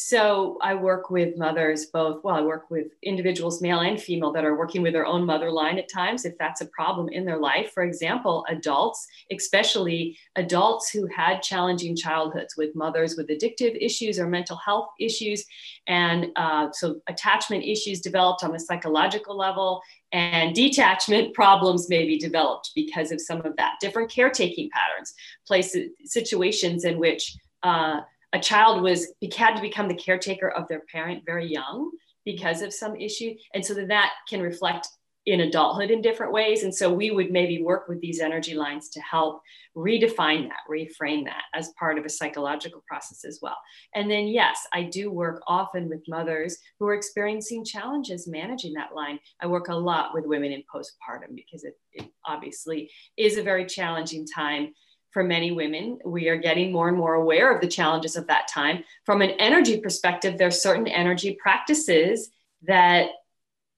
So 0.00 0.58
I 0.62 0.76
work 0.76 1.10
with 1.10 1.36
mothers 1.36 1.86
both. 1.86 2.22
Well, 2.22 2.36
I 2.36 2.40
work 2.40 2.70
with 2.70 2.86
individuals, 3.02 3.60
male 3.60 3.80
and 3.80 4.00
female, 4.00 4.30
that 4.30 4.44
are 4.44 4.56
working 4.56 4.80
with 4.80 4.92
their 4.92 5.04
own 5.04 5.26
mother 5.26 5.50
line 5.50 5.76
at 5.76 5.90
times, 5.92 6.24
if 6.24 6.38
that's 6.38 6.60
a 6.60 6.66
problem 6.66 7.08
in 7.08 7.24
their 7.24 7.40
life. 7.40 7.72
For 7.74 7.82
example, 7.82 8.46
adults, 8.48 9.08
especially 9.32 10.16
adults 10.36 10.88
who 10.88 11.08
had 11.08 11.42
challenging 11.42 11.96
childhoods 11.96 12.56
with 12.56 12.76
mothers 12.76 13.16
with 13.16 13.26
addictive 13.26 13.76
issues 13.84 14.20
or 14.20 14.28
mental 14.28 14.56
health 14.56 14.86
issues. 15.00 15.44
And 15.88 16.28
uh, 16.36 16.68
so 16.70 17.00
attachment 17.08 17.64
issues 17.64 18.00
developed 18.00 18.44
on 18.44 18.52
the 18.52 18.60
psychological 18.60 19.36
level, 19.36 19.82
and 20.12 20.54
detachment 20.54 21.34
problems 21.34 21.88
may 21.88 22.06
be 22.06 22.18
developed 22.20 22.70
because 22.76 23.10
of 23.10 23.20
some 23.20 23.44
of 23.44 23.56
that. 23.56 23.72
Different 23.80 24.12
caretaking 24.12 24.70
patterns, 24.72 25.12
places, 25.44 25.90
situations 26.04 26.84
in 26.84 27.00
which 27.00 27.36
uh, 27.64 28.02
a 28.32 28.38
child 28.38 28.82
was 28.82 29.08
had 29.36 29.54
to 29.54 29.62
become 29.62 29.88
the 29.88 29.94
caretaker 29.94 30.48
of 30.50 30.68
their 30.68 30.82
parent 30.92 31.24
very 31.24 31.46
young 31.46 31.90
because 32.24 32.60
of 32.60 32.74
some 32.74 32.94
issue. 32.96 33.34
And 33.54 33.64
so 33.64 33.74
that 33.74 34.12
can 34.28 34.42
reflect 34.42 34.88
in 35.28 35.40
adulthood 35.40 35.90
in 35.90 36.00
different 36.00 36.32
ways. 36.32 36.62
And 36.62 36.74
so 36.74 36.92
we 36.92 37.10
would 37.10 37.30
maybe 37.30 37.62
work 37.62 37.86
with 37.86 38.00
these 38.00 38.20
energy 38.20 38.54
lines 38.54 38.88
to 38.90 39.00
help 39.00 39.42
redefine 39.76 40.48
that 40.48 40.60
reframe 40.70 41.24
that 41.24 41.42
as 41.54 41.72
part 41.78 41.98
of 41.98 42.04
a 42.04 42.08
psychological 42.08 42.82
process 42.88 43.24
as 43.24 43.38
well. 43.42 43.56
And 43.94 44.10
then 44.10 44.26
yes 44.26 44.66
i 44.72 44.82
do 44.82 45.10
work 45.10 45.42
often 45.46 45.88
with 45.88 46.02
mothers 46.08 46.56
who 46.78 46.86
are 46.86 46.94
experiencing 46.94 47.64
challenges 47.64 48.26
managing 48.26 48.72
that 48.74 48.94
line. 48.94 49.18
I 49.40 49.46
work 49.46 49.68
a 49.68 49.74
lot 49.74 50.14
with 50.14 50.26
women 50.26 50.52
in 50.52 50.62
postpartum 50.74 51.34
because 51.34 51.64
it, 51.64 51.78
it 51.92 52.08
obviously 52.24 52.90
is 53.16 53.36
a 53.36 53.42
very 53.42 53.66
challenging 53.66 54.26
time 54.26 54.72
for 55.18 55.24
many 55.24 55.50
women. 55.50 55.98
We 56.04 56.28
are 56.28 56.36
getting 56.36 56.70
more 56.70 56.86
and 56.86 56.96
more 56.96 57.14
aware 57.14 57.52
of 57.52 57.60
the 57.60 57.66
challenges 57.66 58.14
of 58.14 58.28
that 58.28 58.46
time. 58.46 58.84
From 59.04 59.20
an 59.20 59.30
energy 59.30 59.80
perspective, 59.80 60.38
there's 60.38 60.62
certain 60.62 60.86
energy 60.86 61.36
practices 61.42 62.30
that 62.68 63.08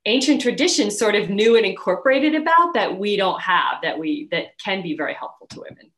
ancient 0.05 0.43
traditions 0.43 0.99
sort 0.99 1.15
of 1.15 1.31
knew 1.31 1.57
and 1.57 1.65
incorporated 1.65 2.35
about 2.35 2.75
that 2.75 2.99
we 2.99 3.17
don't 3.17 3.41
have 3.41 3.81
that 3.83 3.99
we 3.99 4.29
that 4.31 4.59
can 4.63 4.83
be 4.83 4.95
very 4.95 5.15
helpful 5.15 5.47
to 5.47 5.61
women. 5.61 5.91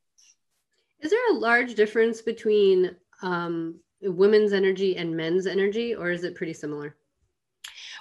Is 1.00 1.10
there 1.10 1.30
a 1.32 1.38
large 1.38 1.74
difference 1.74 2.22
between 2.22 2.94
um, 3.22 3.80
women's 4.00 4.52
energy 4.52 4.96
and 4.96 5.16
men's 5.16 5.48
energy, 5.48 5.92
or 5.92 6.12
is 6.12 6.22
it 6.22 6.36
pretty 6.36 6.52
similar? 6.52 6.94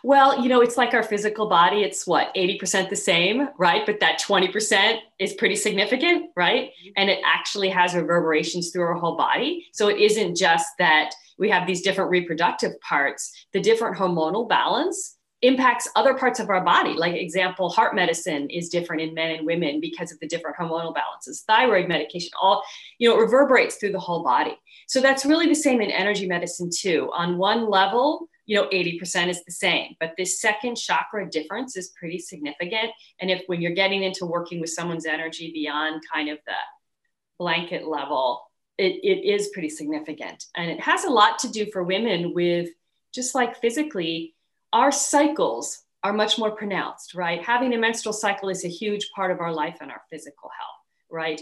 Well, 0.03 0.41
you 0.41 0.49
know, 0.49 0.61
it's 0.61 0.77
like 0.77 0.93
our 0.93 1.03
physical 1.03 1.47
body. 1.47 1.83
It's 1.83 2.07
what, 2.07 2.33
80% 2.35 2.89
the 2.89 2.95
same, 2.95 3.49
right? 3.57 3.85
But 3.85 3.99
that 3.99 4.19
20% 4.19 4.97
is 5.19 5.33
pretty 5.33 5.55
significant, 5.55 6.31
right? 6.35 6.69
Mm-hmm. 6.69 6.91
And 6.97 7.09
it 7.09 7.19
actually 7.25 7.69
has 7.69 7.93
reverberations 7.93 8.71
through 8.71 8.83
our 8.83 8.95
whole 8.95 9.15
body. 9.15 9.67
So 9.73 9.89
it 9.89 9.99
isn't 9.99 10.35
just 10.35 10.67
that 10.79 11.11
we 11.37 11.49
have 11.49 11.67
these 11.67 11.81
different 11.81 12.09
reproductive 12.09 12.79
parts, 12.81 13.31
the 13.53 13.61
different 13.61 13.97
hormonal 13.97 14.49
balance 14.49 15.17
impacts 15.41 15.89
other 15.95 16.13
parts 16.13 16.39
of 16.39 16.49
our 16.49 16.63
body. 16.63 16.93
Like 16.93 17.15
example, 17.15 17.69
heart 17.69 17.95
medicine 17.95 18.49
is 18.49 18.69
different 18.69 19.01
in 19.01 19.13
men 19.13 19.31
and 19.31 19.45
women 19.45 19.81
because 19.81 20.11
of 20.11 20.19
the 20.19 20.27
different 20.27 20.57
hormonal 20.57 20.93
balances. 20.93 21.43
Thyroid 21.47 21.87
medication, 21.87 22.29
all, 22.39 22.63
you 22.99 23.09
know, 23.09 23.17
reverberates 23.17 23.75
through 23.75 23.91
the 23.91 23.99
whole 23.99 24.23
body. 24.23 24.55
So 24.87 25.01
that's 25.01 25.25
really 25.25 25.47
the 25.47 25.55
same 25.55 25.81
in 25.81 25.89
energy 25.89 26.27
medicine 26.27 26.69
too. 26.75 27.09
On 27.13 27.37
one 27.37 27.69
level, 27.69 28.27
you 28.51 28.57
know 28.57 28.67
80% 28.67 29.29
is 29.29 29.41
the 29.45 29.51
same 29.53 29.95
but 30.01 30.11
this 30.17 30.41
second 30.41 30.75
chakra 30.75 31.29
difference 31.29 31.77
is 31.77 31.93
pretty 31.97 32.19
significant. 32.19 32.91
And 33.21 33.31
if 33.31 33.43
when 33.47 33.61
you're 33.61 33.71
getting 33.71 34.03
into 34.03 34.25
working 34.25 34.59
with 34.59 34.71
someone's 34.71 35.05
energy 35.05 35.53
beyond 35.53 36.01
kind 36.13 36.27
of 36.27 36.37
the 36.45 36.61
blanket 37.39 37.87
level 37.87 38.43
it, 38.77 38.99
it 39.03 39.25
is 39.25 39.49
pretty 39.53 39.69
significant. 39.69 40.45
And 40.55 40.69
it 40.69 40.81
has 40.81 41.05
a 41.05 41.09
lot 41.09 41.39
to 41.39 41.49
do 41.49 41.67
for 41.71 41.83
women 41.83 42.33
with 42.33 42.69
just 43.13 43.35
like 43.35 43.61
physically 43.61 44.35
our 44.73 44.91
cycles 44.91 45.83
are 46.03 46.11
much 46.11 46.37
more 46.37 46.51
pronounced 46.51 47.15
right? 47.15 47.41
Having 47.41 47.73
a 47.73 47.77
menstrual 47.77 48.11
cycle 48.11 48.49
is 48.49 48.65
a 48.65 48.75
huge 48.81 49.11
part 49.15 49.31
of 49.31 49.39
our 49.39 49.53
life 49.53 49.77
and 49.79 49.89
our 49.89 50.01
physical 50.09 50.49
health 50.59 50.81
right? 51.09 51.39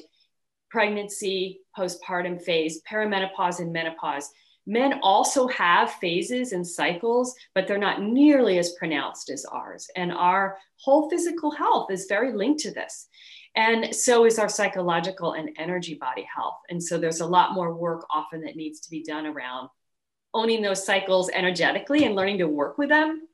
Pregnancy 0.70 1.62
postpartum 1.76 2.40
phase 2.40 2.84
perimenopause 2.88 3.58
and 3.62 3.74
menopause 3.74 4.30
Men 4.70 5.00
also 5.02 5.48
have 5.48 5.94
phases 5.94 6.52
and 6.52 6.66
cycles, 6.66 7.34
but 7.56 7.68
they're 7.68 7.80
not 7.80 8.04
nearly 8.04 8.60
as 8.60 8.74
pronounced 8.74 9.32
as 9.32 9.44
ours. 9.44 9.88
And 9.96 10.12
our 10.12 10.60
whole 10.76 11.10
physical 11.10 11.50
health 11.50 11.90
is 11.90 12.06
very 12.08 12.34
linked 12.34 12.60
to 12.62 12.72
this. 12.72 13.08
And 13.56 13.96
so 13.96 14.26
is 14.26 14.38
our 14.38 14.48
psychological 14.48 15.34
and 15.34 15.50
energy 15.58 15.96
body 15.96 16.24
health. 16.32 16.60
And 16.70 16.82
so 16.84 17.00
there's 17.00 17.22
a 17.22 17.26
lot 17.26 17.54
more 17.54 17.74
work 17.74 18.06
often 18.14 18.42
that 18.42 18.56
needs 18.56 18.82
to 18.82 18.92
be 18.92 19.02
done 19.02 19.26
around 19.26 19.70
owning 20.36 20.62
those 20.62 20.86
cycles 20.86 21.32
energetically 21.32 22.06
and 22.06 22.14
learning 22.14 22.38
to 22.38 22.48
work 22.48 22.78
with 22.78 22.90
them 22.90 23.28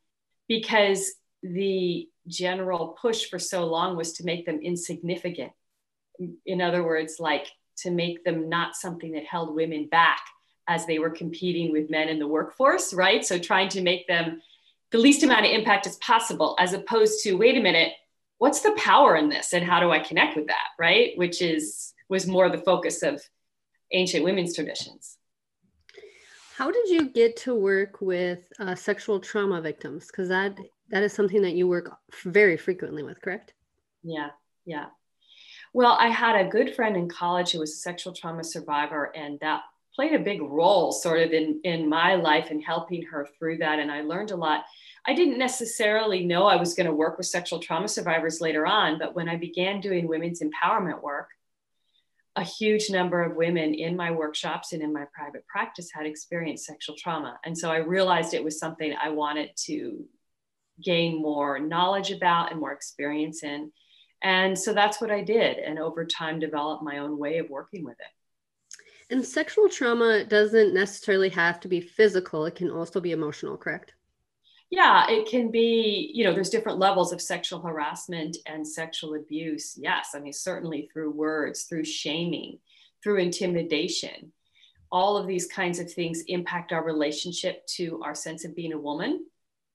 because 0.48 1.12
the 1.44 2.08
general 2.30 2.96
push 3.02 3.26
for 3.26 3.40
so 3.40 3.66
long 3.66 3.98
was 3.98 4.14
to 4.14 4.24
make 4.24 4.46
them 4.46 4.62
insignificant. 4.64 5.52
In 6.46 6.62
other 6.62 6.82
words, 6.82 7.18
like 7.20 7.48
to 7.80 7.92
make 7.92 8.24
them 8.24 8.48
not 8.48 8.78
something 8.78 9.12
that 9.12 9.26
held 9.26 9.54
women 9.54 9.90
back 9.92 10.22
as 10.68 10.86
they 10.86 11.00
were 11.00 11.10
competing 11.10 11.72
with 11.72 11.90
men 11.90 12.10
in 12.10 12.20
the 12.20 12.28
workforce, 12.28 12.94
right? 12.94 13.26
So 13.26 13.38
trying 13.38 13.70
to 13.70 13.82
make 13.82 14.08
them 14.08 14.42
the 14.92 14.98
least 14.98 15.24
amount 15.24 15.46
of 15.46 15.52
impact 15.52 15.88
as 15.88 15.98
possible, 15.98 16.56
as 16.60 16.74
opposed 16.74 17.24
to, 17.24 17.34
wait 17.34 17.58
a 17.58 17.62
minute, 17.62 17.94
what's 18.38 18.62
the 18.62 18.74
power 18.78 19.16
in 19.16 19.30
this 19.30 19.54
and 19.54 19.66
how 19.66 19.80
do 19.80 19.92
I 19.92 20.00
connect 20.00 20.36
with 20.36 20.48
that, 20.48 20.70
right? 20.80 21.12
Which 21.16 21.42
is 21.42 21.94
was 22.08 22.28
more 22.28 22.50
the 22.50 22.60
focus 22.60 23.02
of 23.02 23.22
ancient 23.92 24.24
women's 24.24 24.54
traditions. 24.54 25.18
How 26.56 26.72
did 26.72 26.88
you 26.88 27.10
get 27.10 27.36
to 27.38 27.56
work 27.56 28.00
with 28.00 28.48
uh, 28.60 28.76
sexual 28.76 29.20
trauma 29.20 29.60
victims? 29.62 30.08
Because 30.08 30.30
that 30.30 30.58
that 30.90 31.04
is 31.04 31.14
something 31.14 31.42
that 31.42 31.56
you 31.56 31.68
work 31.68 31.98
very 32.24 32.58
frequently 32.58 33.04
with, 33.04 33.22
correct? 33.22 33.54
Yeah, 34.04 34.30
yeah. 34.66 34.86
Well, 35.74 35.98
I 36.00 36.08
had 36.08 36.36
a 36.36 36.50
good 36.50 36.76
friend 36.76 36.96
in 36.96 37.10
college 37.10 37.52
who 37.52 37.60
was 37.60 37.74
a 37.74 37.78
sexual 37.78 38.14
trauma 38.14 38.44
survivor, 38.44 39.12
and 39.16 39.40
that 39.42 39.62
played 39.96 40.14
a 40.14 40.20
big 40.20 40.42
role 40.42 40.92
sort 40.92 41.22
of 41.22 41.32
in 41.32 41.60
in 41.64 41.88
my 41.88 42.16
life 42.16 42.50
and 42.52 42.64
helping 42.64 43.04
her 43.04 43.28
through 43.38 43.58
that 43.58 43.80
and 43.80 43.92
i 43.92 44.02
learned 44.02 44.32
a 44.32 44.36
lot. 44.36 44.64
I 45.08 45.14
didn't 45.14 45.38
necessarily 45.38 46.26
know 46.26 46.48
i 46.48 46.56
was 46.56 46.74
going 46.74 46.88
to 46.88 46.94
work 46.94 47.18
with 47.18 47.28
sexual 47.28 47.60
trauma 47.60 47.88
survivors 47.88 48.42
later 48.42 48.66
on 48.66 49.00
but 49.00 49.16
when 49.16 49.30
i 49.30 49.36
began 49.36 49.80
doing 49.80 50.08
women's 50.08 50.42
empowerment 50.42 51.02
work 51.02 51.30
a 52.36 52.44
huge 52.44 52.90
number 52.90 53.24
of 53.24 53.38
women 53.38 53.74
in 53.74 53.96
my 53.96 54.12
workshops 54.12 54.74
and 54.74 54.82
in 54.82 54.92
my 54.92 55.06
private 55.14 55.48
practice 55.48 55.90
had 55.94 56.06
experienced 56.06 56.66
sexual 56.66 56.96
trauma. 56.98 57.40
And 57.46 57.58
so 57.58 57.72
i 57.72 57.78
realized 57.78 58.34
it 58.34 58.44
was 58.44 58.60
something 58.60 58.94
i 59.02 59.10
wanted 59.10 59.52
to 59.68 60.06
gain 60.84 61.22
more 61.22 61.60
knowledge 61.60 62.12
about 62.12 62.52
and 62.52 62.60
more 62.60 62.74
experience 62.74 63.44
in. 63.44 63.72
And 64.22 64.58
so 64.58 64.74
that's 64.74 65.00
what 65.00 65.12
i 65.12 65.22
did 65.24 65.58
and 65.58 65.80
over 65.80 66.06
time 66.06 66.40
developed 66.40 66.84
my 66.84 66.98
own 66.98 67.18
way 67.18 67.38
of 67.38 67.50
working 67.50 67.86
with 67.86 67.98
it 68.00 68.25
and 69.10 69.26
sexual 69.26 69.70
trauma 69.70 70.24
doesn't 70.26 70.74
necessarily 70.74 71.30
have 71.30 71.60
to 71.62 71.68
be 71.68 71.82
physical, 71.82 72.46
it 72.46 72.56
can 72.56 72.70
also 72.70 73.00
be 73.00 73.12
emotional, 73.12 73.58
correct? 73.58 73.94
Yeah, 74.72 75.06
it 75.10 75.30
can 75.30 75.52
be, 75.52 76.12
you 76.14 76.24
know, 76.24 76.34
there's 76.34 76.50
different 76.50 76.80
levels 76.80 77.14
of 77.14 77.22
sexual 77.22 77.62
harassment 77.62 78.36
and 78.46 78.68
sexual 78.68 79.16
abuse. 79.16 79.78
Yes, 79.78 80.10
I 80.16 80.20
mean, 80.20 80.34
certainly 80.34 80.90
through 80.92 81.12
words, 81.12 81.64
through 81.64 81.86
shaming, 81.86 82.60
through 83.04 83.18
intimidation. 83.18 84.32
All 84.92 85.18
of 85.18 85.28
these 85.28 85.48
kinds 85.48 85.80
of 85.80 85.92
things 85.92 86.24
impact 86.28 86.72
our 86.72 86.84
relationship 86.84 87.66
to 87.76 88.02
our 88.04 88.16
sense 88.16 88.44
of 88.44 88.56
being 88.56 88.74
a 88.74 88.80
woman 88.80 89.26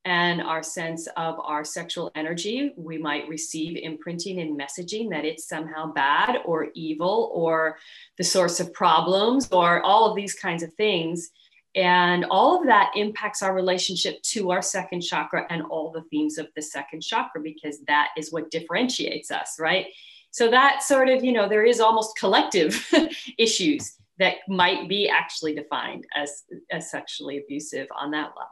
and 0.05 0.41
our 0.41 0.63
sense 0.63 1.07
of 1.15 1.39
our 1.39 1.63
sexual 1.63 2.11
energy. 2.15 2.73
We 2.75 2.97
might 2.97 3.27
receive 3.27 3.77
imprinting 3.77 4.39
and 4.39 4.59
messaging 4.59 5.09
that 5.11 5.25
it's 5.25 5.47
somehow 5.47 5.93
bad 5.93 6.37
or 6.45 6.69
evil 6.73 7.31
or 7.33 7.77
the 8.17 8.23
source 8.23 8.59
of 8.59 8.73
problems 8.73 9.47
or 9.51 9.81
all 9.83 10.09
of 10.09 10.15
these 10.15 10.33
kinds 10.33 10.63
of 10.63 10.73
things. 10.73 11.29
And 11.75 12.25
all 12.25 12.59
of 12.59 12.65
that 12.67 12.91
impacts 12.95 13.41
our 13.41 13.53
relationship 13.53 14.21
to 14.23 14.51
our 14.51 14.61
second 14.61 15.01
chakra 15.01 15.45
and 15.49 15.61
all 15.63 15.91
the 15.91 16.03
themes 16.09 16.37
of 16.37 16.47
the 16.55 16.61
second 16.61 17.01
chakra 17.01 17.41
because 17.41 17.79
that 17.87 18.09
is 18.17 18.31
what 18.31 18.51
differentiates 18.51 19.31
us, 19.31 19.57
right? 19.59 19.85
So 20.31 20.49
that 20.49 20.81
sort 20.83 21.09
of, 21.09 21.23
you 21.23 21.31
know, 21.31 21.47
there 21.47 21.63
is 21.63 21.79
almost 21.79 22.17
collective 22.17 22.89
issues 23.37 23.97
that 24.17 24.35
might 24.47 24.87
be 24.89 25.09
actually 25.09 25.55
defined 25.55 26.05
as, 26.15 26.43
as 26.71 26.91
sexually 26.91 27.37
abusive 27.37 27.87
on 27.97 28.11
that 28.11 28.31
level. 28.37 28.50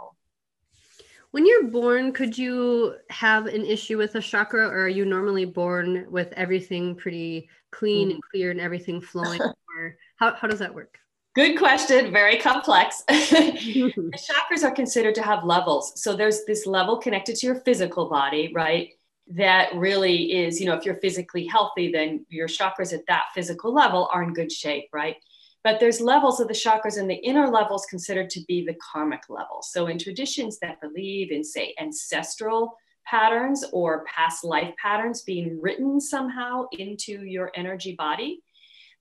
When 1.31 1.45
you're 1.45 1.65
born, 1.65 2.11
could 2.11 2.37
you 2.37 2.95
have 3.11 3.45
an 3.45 3.63
issue 3.63 3.97
with 3.97 4.15
a 4.15 4.21
chakra, 4.21 4.67
or 4.67 4.85
are 4.85 4.89
you 4.89 5.05
normally 5.05 5.45
born 5.45 6.07
with 6.09 6.33
everything 6.33 6.95
pretty 6.95 7.49
clean 7.71 8.09
and 8.09 8.19
mm. 8.19 8.29
clear 8.31 8.51
and 8.51 8.59
everything 8.59 8.99
flowing? 8.99 9.39
or 9.77 9.95
how, 10.15 10.33
how 10.33 10.47
does 10.47 10.59
that 10.59 10.73
work? 10.73 10.97
Good 11.35 11.57
question, 11.57 12.11
very 12.11 12.37
complex. 12.37 13.03
the 13.07 13.93
chakras 14.17 14.63
are 14.63 14.71
considered 14.71 15.13
to 15.15 15.21
have 15.21 15.43
levels. 15.43 16.01
So 16.01 16.15
there's 16.15 16.45
this 16.45 16.65
level 16.65 16.97
connected 16.97 17.35
to 17.37 17.45
your 17.45 17.61
physical 17.61 18.09
body, 18.09 18.51
right? 18.53 18.89
That 19.27 19.75
really 19.75 20.33
is, 20.33 20.59
you 20.59 20.65
know, 20.65 20.73
if 20.73 20.83
you're 20.83 20.95
physically 20.95 21.45
healthy, 21.45 21.91
then 21.91 22.25
your 22.29 22.47
chakras 22.47 22.91
at 22.91 23.05
that 23.07 23.25
physical 23.35 23.71
level 23.71 24.09
are 24.11 24.23
in 24.23 24.33
good 24.33 24.51
shape, 24.51 24.89
right? 24.91 25.17
But 25.63 25.79
there's 25.79 25.99
levels 25.99 26.39
of 26.39 26.47
the 26.47 26.53
chakras, 26.53 26.97
and 26.97 27.09
the 27.09 27.15
inner 27.15 27.47
levels 27.47 27.85
considered 27.89 28.29
to 28.31 28.41
be 28.47 28.65
the 28.65 28.77
karmic 28.91 29.23
level. 29.29 29.61
So, 29.61 29.87
in 29.87 29.97
traditions 29.97 30.57
that 30.59 30.79
believe 30.79 31.31
in, 31.31 31.43
say, 31.43 31.75
ancestral 31.79 32.75
patterns 33.05 33.65
or 33.73 34.05
past 34.05 34.43
life 34.43 34.73
patterns 34.81 35.23
being 35.23 35.59
written 35.61 35.99
somehow 35.99 36.65
into 36.71 37.23
your 37.23 37.51
energy 37.55 37.95
body, 37.97 38.41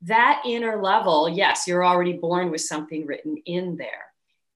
that 0.02 0.42
inner 0.44 0.82
level, 0.82 1.28
yes, 1.28 1.66
you're 1.66 1.84
already 1.84 2.14
born 2.14 2.50
with 2.50 2.60
something 2.60 3.06
written 3.06 3.36
in 3.46 3.76
there. 3.76 4.06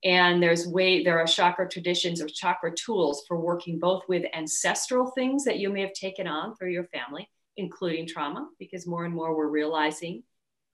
And 0.04 0.42
there's 0.42 0.66
way 0.66 1.04
there 1.04 1.20
are 1.20 1.26
chakra 1.26 1.68
traditions 1.68 2.20
or 2.20 2.28
chakra 2.28 2.72
tools 2.74 3.24
for 3.28 3.38
working 3.38 3.78
both 3.78 4.02
with 4.08 4.24
ancestral 4.34 5.12
things 5.12 5.44
that 5.44 5.58
you 5.58 5.70
may 5.70 5.82
have 5.82 5.92
taken 5.92 6.26
on 6.26 6.56
through 6.56 6.72
your 6.72 6.84
family, 6.84 7.28
including 7.56 8.08
trauma, 8.08 8.48
because 8.58 8.86
more 8.86 9.04
and 9.04 9.14
more 9.14 9.36
we're 9.36 9.48
realizing 9.48 10.24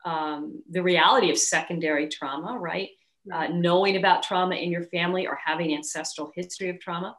um, 0.05 0.63
the 0.71 0.83
reality 0.83 1.31
of 1.31 1.39
secondary 1.39 2.09
trauma, 2.09 2.59
right? 2.59 2.91
Uh, 3.33 3.49
knowing 3.49 3.97
about 3.97 4.23
trauma 4.23 4.55
in 4.55 4.71
your 4.71 4.85
family 4.85 5.27
or 5.27 5.39
having 5.45 5.75
ancestral 5.75 6.33
history 6.35 6.71
of 6.71 6.81
trauma. 6.81 7.17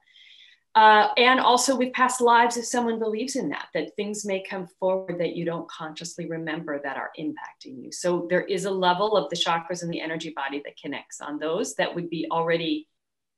Uh, 0.76 1.10
and 1.18 1.40
also 1.40 1.76
with 1.76 1.92
past 1.94 2.22
lives, 2.22 2.56
if 2.56 2.66
someone 2.66 3.00
believes 3.00 3.36
in 3.36 3.50
that, 3.50 3.68
that 3.74 3.96
things 3.96 4.24
may 4.24 4.42
come 4.42 4.68
forward 4.80 5.20
that 5.20 5.36
you 5.36 5.44
don't 5.44 5.70
consciously 5.70 6.28
remember 6.28 6.80
that 6.82 6.96
are 6.96 7.12
impacting 7.20 7.84
you. 7.84 7.92
So 7.92 8.28
there 8.30 8.44
is 8.44 8.66
a 8.66 8.72
level 8.72 9.18
of 9.18 9.30
the 9.30 9.36
chakras 9.36 9.82
and 9.82 9.92
the 9.92 10.02
energy 10.02 10.32
body 10.36 10.62
that 10.64 10.78
connects 10.82 11.22
on 11.22 11.40
those 11.40 11.76
that 11.76 11.94
would 11.94 12.10
be 12.10 12.28
already 12.32 12.88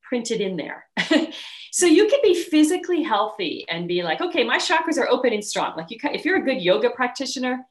printed 0.03 0.41
in 0.41 0.57
there. 0.57 0.85
so 1.71 1.85
you 1.85 2.07
can 2.07 2.19
be 2.21 2.33
physically 2.33 3.01
healthy 3.01 3.65
and 3.69 3.87
be 3.87 4.03
like, 4.03 4.19
okay, 4.19 4.43
my 4.43 4.57
chakras 4.57 4.97
are 4.97 5.07
open 5.07 5.31
and 5.31 5.43
strong. 5.43 5.75
Like 5.77 5.89
you, 5.89 5.97
if 6.03 6.25
you're 6.25 6.37
a 6.37 6.45
good 6.45 6.61
yoga 6.61 6.89
practitioner, 6.89 7.65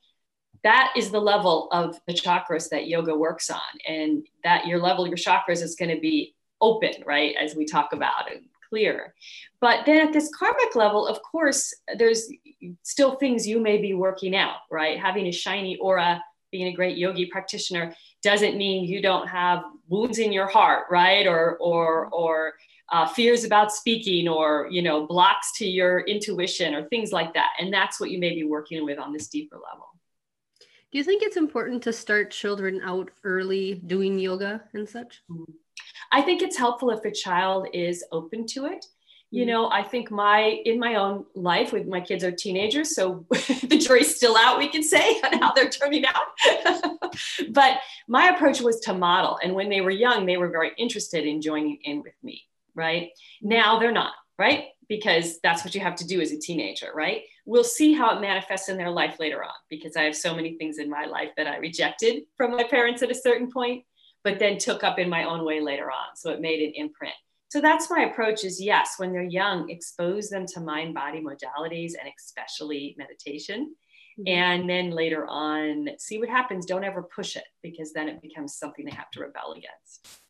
that 0.62 0.92
is 0.96 1.10
the 1.10 1.20
level 1.20 1.68
of 1.72 1.98
the 2.06 2.12
chakras 2.12 2.68
that 2.68 2.86
yoga 2.86 3.16
works 3.16 3.50
on 3.50 3.60
and 3.86 4.26
that 4.44 4.66
your 4.66 4.80
level 4.80 5.06
your 5.06 5.16
chakras 5.16 5.62
is 5.62 5.76
going 5.76 5.94
to 5.94 6.00
be 6.00 6.34
open 6.60 6.92
right 7.06 7.34
as 7.40 7.54
we 7.54 7.64
talk 7.64 7.92
about 7.92 8.30
and 8.30 8.44
clear 8.68 9.14
but 9.60 9.84
then 9.86 10.06
at 10.06 10.12
this 10.12 10.30
karmic 10.34 10.74
level 10.74 11.06
of 11.06 11.20
course 11.22 11.74
there's 11.98 12.30
still 12.82 13.16
things 13.16 13.46
you 13.46 13.60
may 13.60 13.78
be 13.78 13.94
working 13.94 14.36
out 14.36 14.58
right 14.70 14.98
having 14.98 15.26
a 15.26 15.32
shiny 15.32 15.76
aura 15.78 16.22
being 16.50 16.68
a 16.68 16.72
great 16.72 16.96
yogi 16.96 17.26
practitioner 17.26 17.94
doesn't 18.22 18.56
mean 18.56 18.84
you 18.84 19.00
don't 19.00 19.28
have 19.28 19.62
wounds 19.88 20.18
in 20.18 20.32
your 20.32 20.46
heart, 20.46 20.86
right? 20.90 21.26
Or 21.26 21.56
or 21.58 22.06
or 22.06 22.54
uh, 22.92 23.06
fears 23.06 23.44
about 23.44 23.72
speaking, 23.72 24.28
or 24.28 24.68
you 24.70 24.82
know 24.82 25.06
blocks 25.06 25.52
to 25.58 25.66
your 25.66 26.00
intuition, 26.00 26.74
or 26.74 26.88
things 26.88 27.12
like 27.12 27.34
that. 27.34 27.50
And 27.58 27.72
that's 27.72 28.00
what 28.00 28.10
you 28.10 28.18
may 28.18 28.34
be 28.34 28.44
working 28.44 28.84
with 28.84 28.98
on 28.98 29.12
this 29.12 29.28
deeper 29.28 29.56
level. 29.56 29.89
Do 30.92 30.98
you 30.98 31.04
think 31.04 31.22
it's 31.22 31.36
important 31.36 31.82
to 31.84 31.92
start 31.92 32.30
children 32.30 32.80
out 32.82 33.10
early 33.22 33.74
doing 33.86 34.18
yoga 34.18 34.62
and 34.74 34.88
such? 34.88 35.22
Mm-hmm. 35.30 35.52
I 36.12 36.22
think 36.22 36.42
it's 36.42 36.56
helpful 36.56 36.90
if 36.90 37.04
a 37.04 37.12
child 37.12 37.68
is 37.72 38.04
open 38.10 38.46
to 38.48 38.66
it 38.66 38.84
you 39.30 39.42
mm-hmm. 39.42 39.50
know 39.50 39.70
i 39.70 39.82
think 39.82 40.10
my 40.10 40.60
in 40.64 40.78
my 40.78 40.96
own 40.96 41.24
life 41.34 41.72
with 41.72 41.86
my 41.86 42.00
kids 42.00 42.24
are 42.24 42.30
teenagers 42.30 42.94
so 42.94 43.24
the 43.30 43.78
jury's 43.78 44.14
still 44.14 44.36
out 44.36 44.58
we 44.58 44.68
can 44.68 44.82
say 44.82 45.20
on 45.24 45.38
how 45.38 45.52
they're 45.52 45.70
turning 45.70 46.04
out 46.04 47.14
but 47.50 47.78
my 48.08 48.28
approach 48.28 48.60
was 48.60 48.80
to 48.80 48.92
model 48.92 49.38
and 49.42 49.54
when 49.54 49.68
they 49.68 49.80
were 49.80 49.90
young 49.90 50.26
they 50.26 50.36
were 50.36 50.50
very 50.50 50.72
interested 50.76 51.24
in 51.24 51.40
joining 51.40 51.78
in 51.84 52.02
with 52.02 52.14
me 52.22 52.42
right 52.74 53.10
now 53.40 53.78
they're 53.78 53.92
not 53.92 54.12
right 54.38 54.64
because 54.90 55.40
that's 55.40 55.64
what 55.64 55.74
you 55.74 55.80
have 55.80 55.94
to 55.94 56.06
do 56.06 56.20
as 56.20 56.32
a 56.32 56.38
teenager 56.38 56.90
right 56.94 57.22
we'll 57.46 57.64
see 57.64 57.94
how 57.94 58.14
it 58.14 58.20
manifests 58.20 58.68
in 58.68 58.76
their 58.76 58.90
life 58.90 59.18
later 59.18 59.42
on 59.42 59.54
because 59.70 59.96
i 59.96 60.02
have 60.02 60.14
so 60.14 60.34
many 60.34 60.58
things 60.58 60.76
in 60.76 60.90
my 60.90 61.06
life 61.06 61.30
that 61.38 61.46
i 61.46 61.56
rejected 61.56 62.24
from 62.36 62.50
my 62.50 62.64
parents 62.64 63.02
at 63.02 63.10
a 63.10 63.14
certain 63.14 63.50
point 63.50 63.82
but 64.22 64.38
then 64.38 64.58
took 64.58 64.84
up 64.84 64.98
in 64.98 65.08
my 65.08 65.24
own 65.24 65.46
way 65.46 65.60
later 65.60 65.90
on 65.90 66.14
so 66.14 66.30
it 66.30 66.42
made 66.42 66.60
an 66.60 66.74
imprint 66.74 67.14
so 67.50 67.60
that's 67.60 67.90
my 67.90 68.02
approach 68.04 68.44
is 68.44 68.62
yes, 68.62 68.94
when 68.98 69.12
they're 69.12 69.22
young, 69.24 69.70
expose 69.70 70.30
them 70.30 70.46
to 70.54 70.60
mind 70.60 70.94
body 70.94 71.20
modalities 71.20 71.94
and 72.00 72.08
especially 72.16 72.94
meditation. 72.96 73.74
Mm-hmm. 74.20 74.28
And 74.28 74.70
then 74.70 74.90
later 74.90 75.26
on, 75.26 75.88
see 75.98 76.18
what 76.18 76.28
happens. 76.28 76.64
Don't 76.64 76.84
ever 76.84 77.02
push 77.02 77.34
it 77.34 77.44
because 77.60 77.92
then 77.92 78.08
it 78.08 78.22
becomes 78.22 78.54
something 78.54 78.84
they 78.84 78.92
have 78.92 79.10
to 79.12 79.20
rebel 79.20 79.52
against. 79.56 80.20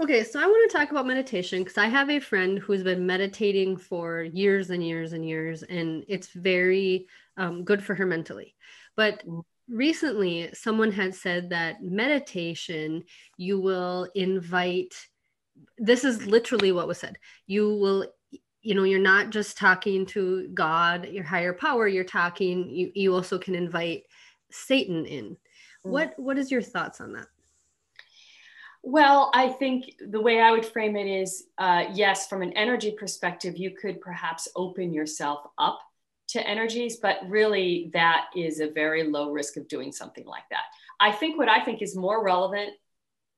Okay, 0.00 0.24
so 0.24 0.40
I 0.40 0.46
want 0.46 0.70
to 0.70 0.78
talk 0.78 0.90
about 0.90 1.06
meditation 1.06 1.62
because 1.62 1.76
I 1.76 1.84
have 1.84 2.08
a 2.08 2.20
friend 2.20 2.58
who's 2.58 2.82
been 2.82 3.04
meditating 3.04 3.76
for 3.76 4.22
years 4.22 4.70
and 4.70 4.82
years 4.82 5.12
and 5.12 5.28
years, 5.28 5.62
and 5.62 6.06
it's 6.08 6.28
very 6.28 7.06
um, 7.36 7.64
good 7.64 7.84
for 7.84 7.94
her 7.94 8.06
mentally. 8.06 8.54
But 8.96 9.26
mm. 9.26 9.42
recently, 9.68 10.48
someone 10.54 10.90
had 10.90 11.14
said 11.14 11.50
that 11.50 11.82
meditation, 11.82 13.04
you 13.36 13.60
will 13.60 14.08
invite 14.14 14.94
this 15.76 16.04
is 16.04 16.26
literally 16.26 16.72
what 16.72 16.88
was 16.88 16.96
said. 16.96 17.18
You 17.46 17.74
will, 17.74 18.06
you 18.62 18.74
know, 18.74 18.84
you're 18.84 18.98
not 18.98 19.28
just 19.28 19.58
talking 19.58 20.06
to 20.06 20.48
God, 20.54 21.08
your 21.08 21.24
higher 21.24 21.52
power, 21.52 21.86
you're 21.86 22.04
talking, 22.04 22.70
you, 22.70 22.90
you 22.94 23.14
also 23.14 23.38
can 23.38 23.54
invite 23.54 24.04
Satan 24.50 25.04
in. 25.04 25.24
Mm. 25.26 25.36
What 25.82 26.14
what 26.18 26.38
is 26.38 26.50
your 26.50 26.62
thoughts 26.62 27.02
on 27.02 27.12
that? 27.12 27.26
Well, 28.82 29.30
I 29.34 29.48
think 29.48 29.94
the 30.10 30.20
way 30.20 30.40
I 30.40 30.52
would 30.52 30.64
frame 30.64 30.96
it 30.96 31.06
is 31.06 31.44
uh, 31.58 31.84
yes, 31.92 32.26
from 32.26 32.42
an 32.42 32.52
energy 32.54 32.92
perspective, 32.98 33.56
you 33.56 33.72
could 33.72 34.00
perhaps 34.00 34.48
open 34.56 34.92
yourself 34.92 35.40
up 35.58 35.78
to 36.28 36.46
energies, 36.46 36.96
but 36.96 37.18
really 37.28 37.90
that 37.92 38.26
is 38.34 38.60
a 38.60 38.70
very 38.70 39.04
low 39.04 39.30
risk 39.30 39.56
of 39.56 39.68
doing 39.68 39.92
something 39.92 40.24
like 40.24 40.44
that. 40.50 40.62
I 41.00 41.12
think 41.12 41.36
what 41.36 41.48
I 41.48 41.62
think 41.64 41.82
is 41.82 41.96
more 41.96 42.24
relevant 42.24 42.70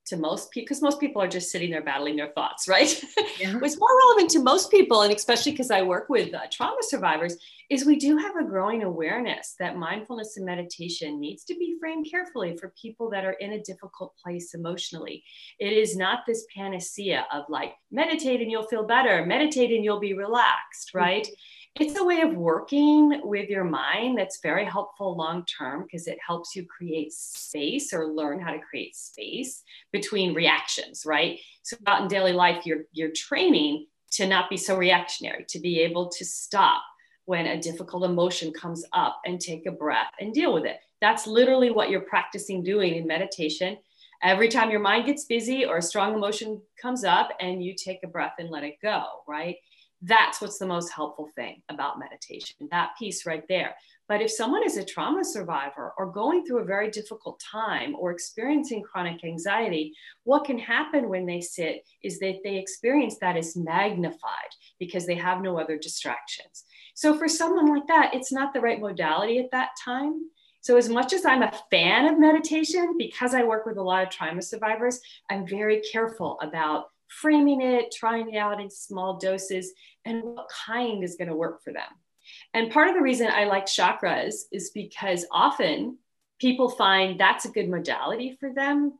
to 0.05 0.17
most 0.17 0.51
people 0.51 0.65
because 0.65 0.81
most 0.81 0.99
people 0.99 1.21
are 1.21 1.27
just 1.27 1.51
sitting 1.51 1.71
there 1.71 1.83
battling 1.83 2.15
their 2.15 2.29
thoughts 2.29 2.67
right 2.67 3.03
yeah. 3.39 3.53
what's 3.59 3.79
more 3.79 3.97
relevant 3.97 4.29
to 4.29 4.39
most 4.39 4.69
people 4.69 5.01
and 5.01 5.13
especially 5.13 5.51
because 5.51 5.71
i 5.71 5.81
work 5.81 6.09
with 6.09 6.33
uh, 6.33 6.41
trauma 6.51 6.75
survivors 6.81 7.37
is 7.69 7.85
we 7.85 7.95
do 7.95 8.17
have 8.17 8.35
a 8.35 8.43
growing 8.43 8.83
awareness 8.83 9.55
that 9.59 9.77
mindfulness 9.77 10.35
and 10.37 10.45
meditation 10.45 11.19
needs 11.19 11.43
to 11.43 11.55
be 11.55 11.75
framed 11.79 12.05
carefully 12.09 12.57
for 12.57 12.73
people 12.79 13.09
that 13.09 13.25
are 13.25 13.33
in 13.33 13.53
a 13.53 13.63
difficult 13.63 14.13
place 14.21 14.53
emotionally 14.53 15.23
it 15.59 15.73
is 15.73 15.95
not 15.95 16.19
this 16.27 16.45
panacea 16.55 17.25
of 17.31 17.43
like 17.49 17.73
meditate 17.91 18.41
and 18.41 18.51
you'll 18.51 18.67
feel 18.67 18.85
better 18.85 19.25
meditate 19.25 19.71
and 19.71 19.83
you'll 19.83 19.99
be 19.99 20.13
relaxed 20.13 20.89
mm-hmm. 20.89 20.99
right 20.99 21.23
mm-hmm 21.23 21.33
it's 21.79 21.99
a 21.99 22.03
way 22.03 22.21
of 22.21 22.35
working 22.35 23.21
with 23.23 23.49
your 23.49 23.63
mind 23.63 24.17
that's 24.17 24.39
very 24.43 24.63
helpful 24.63 25.17
long 25.17 25.43
term 25.45 25.83
because 25.83 26.07
it 26.07 26.19
helps 26.25 26.55
you 26.55 26.65
create 26.65 27.11
space 27.11 27.93
or 27.93 28.13
learn 28.13 28.39
how 28.39 28.51
to 28.51 28.59
create 28.59 28.95
space 28.95 29.63
between 29.91 30.35
reactions, 30.35 31.03
right? 31.05 31.39
So 31.63 31.75
out 31.87 32.01
in 32.01 32.07
daily 32.07 32.33
life, 32.33 32.65
you're 32.65 32.83
you're 32.91 33.11
training 33.11 33.87
to 34.11 34.27
not 34.27 34.49
be 34.49 34.57
so 34.57 34.77
reactionary, 34.77 35.45
to 35.49 35.59
be 35.59 35.79
able 35.79 36.09
to 36.09 36.23
stop 36.23 36.83
when 37.25 37.47
a 37.47 37.59
difficult 37.59 38.03
emotion 38.03 38.53
comes 38.53 38.85
up 38.93 39.19
and 39.25 39.39
take 39.39 39.65
a 39.65 39.71
breath 39.71 40.11
and 40.19 40.33
deal 40.33 40.53
with 40.53 40.65
it. 40.65 40.77
That's 41.01 41.25
literally 41.25 41.71
what 41.71 41.89
you're 41.89 42.01
practicing 42.01 42.63
doing 42.63 42.95
in 42.95 43.07
meditation. 43.07 43.77
Every 44.21 44.47
time 44.47 44.69
your 44.69 44.79
mind 44.79 45.05
gets 45.05 45.25
busy 45.25 45.65
or 45.65 45.77
a 45.77 45.81
strong 45.81 46.13
emotion 46.13 46.61
comes 46.79 47.03
up 47.03 47.29
and 47.39 47.63
you 47.63 47.73
take 47.75 47.99
a 48.03 48.07
breath 48.07 48.33
and 48.39 48.49
let 48.49 48.63
it 48.63 48.75
go, 48.81 49.03
right? 49.27 49.55
That's 50.05 50.41
what's 50.41 50.57
the 50.57 50.65
most 50.65 50.89
helpful 50.91 51.29
thing 51.33 51.61
about 51.69 51.97
meditation, 51.97 52.67
that 52.71 52.91
piece 52.99 53.25
right 53.25 53.43
there. 53.47 53.73
But 54.09 54.21
if 54.21 54.29
someone 54.29 54.65
is 54.65 54.75
a 54.75 54.83
trauma 54.83 55.23
survivor 55.23 55.93
or 55.97 56.11
going 56.11 56.45
through 56.45 56.59
a 56.59 56.65
very 56.65 56.91
difficult 56.91 57.39
time 57.39 57.95
or 57.97 58.11
experiencing 58.11 58.83
chronic 58.83 59.23
anxiety, 59.23 59.93
what 60.25 60.43
can 60.43 60.59
happen 60.59 61.07
when 61.07 61.25
they 61.25 61.39
sit 61.39 61.87
is 62.03 62.19
that 62.19 62.39
they 62.43 62.57
experience 62.57 63.17
that 63.21 63.37
as 63.37 63.55
magnified 63.55 64.51
because 64.77 65.05
they 65.05 65.15
have 65.15 65.41
no 65.41 65.57
other 65.57 65.77
distractions. 65.77 66.65
So 66.95 67.17
for 67.17 67.29
someone 67.29 67.73
like 67.73 67.87
that, 67.87 68.13
it's 68.13 68.31
not 68.31 68.53
the 68.53 68.59
right 68.59 68.81
modality 68.81 69.39
at 69.39 69.51
that 69.51 69.69
time. 69.83 70.29
So, 70.59 70.77
as 70.77 70.87
much 70.87 71.11
as 71.11 71.25
I'm 71.25 71.43
a 71.43 71.51
fan 71.69 72.05
of 72.05 72.17
meditation, 72.17 72.95
because 72.97 73.33
I 73.33 73.43
work 73.43 73.65
with 73.65 73.75
a 73.75 73.83
lot 73.83 74.03
of 74.03 74.09
trauma 74.09 74.41
survivors, 74.41 75.01
I'm 75.29 75.45
very 75.45 75.81
careful 75.91 76.39
about 76.41 76.85
framing 77.21 77.61
it, 77.61 77.93
trying 77.93 78.33
it 78.33 78.37
out 78.37 78.61
in 78.61 78.69
small 78.69 79.17
doses, 79.17 79.71
and 80.05 80.23
what 80.23 80.47
kind 80.65 81.03
is 81.03 81.15
going 81.15 81.29
to 81.29 81.35
work 81.35 81.63
for 81.63 81.73
them. 81.73 81.83
And 82.53 82.71
part 82.71 82.87
of 82.87 82.95
the 82.95 83.01
reason 83.01 83.27
I 83.27 83.45
like 83.45 83.65
chakras 83.65 84.43
is 84.51 84.71
because 84.71 85.25
often 85.31 85.97
people 86.39 86.69
find 86.69 87.19
that's 87.19 87.45
a 87.45 87.51
good 87.51 87.69
modality 87.69 88.37
for 88.39 88.53
them 88.53 88.93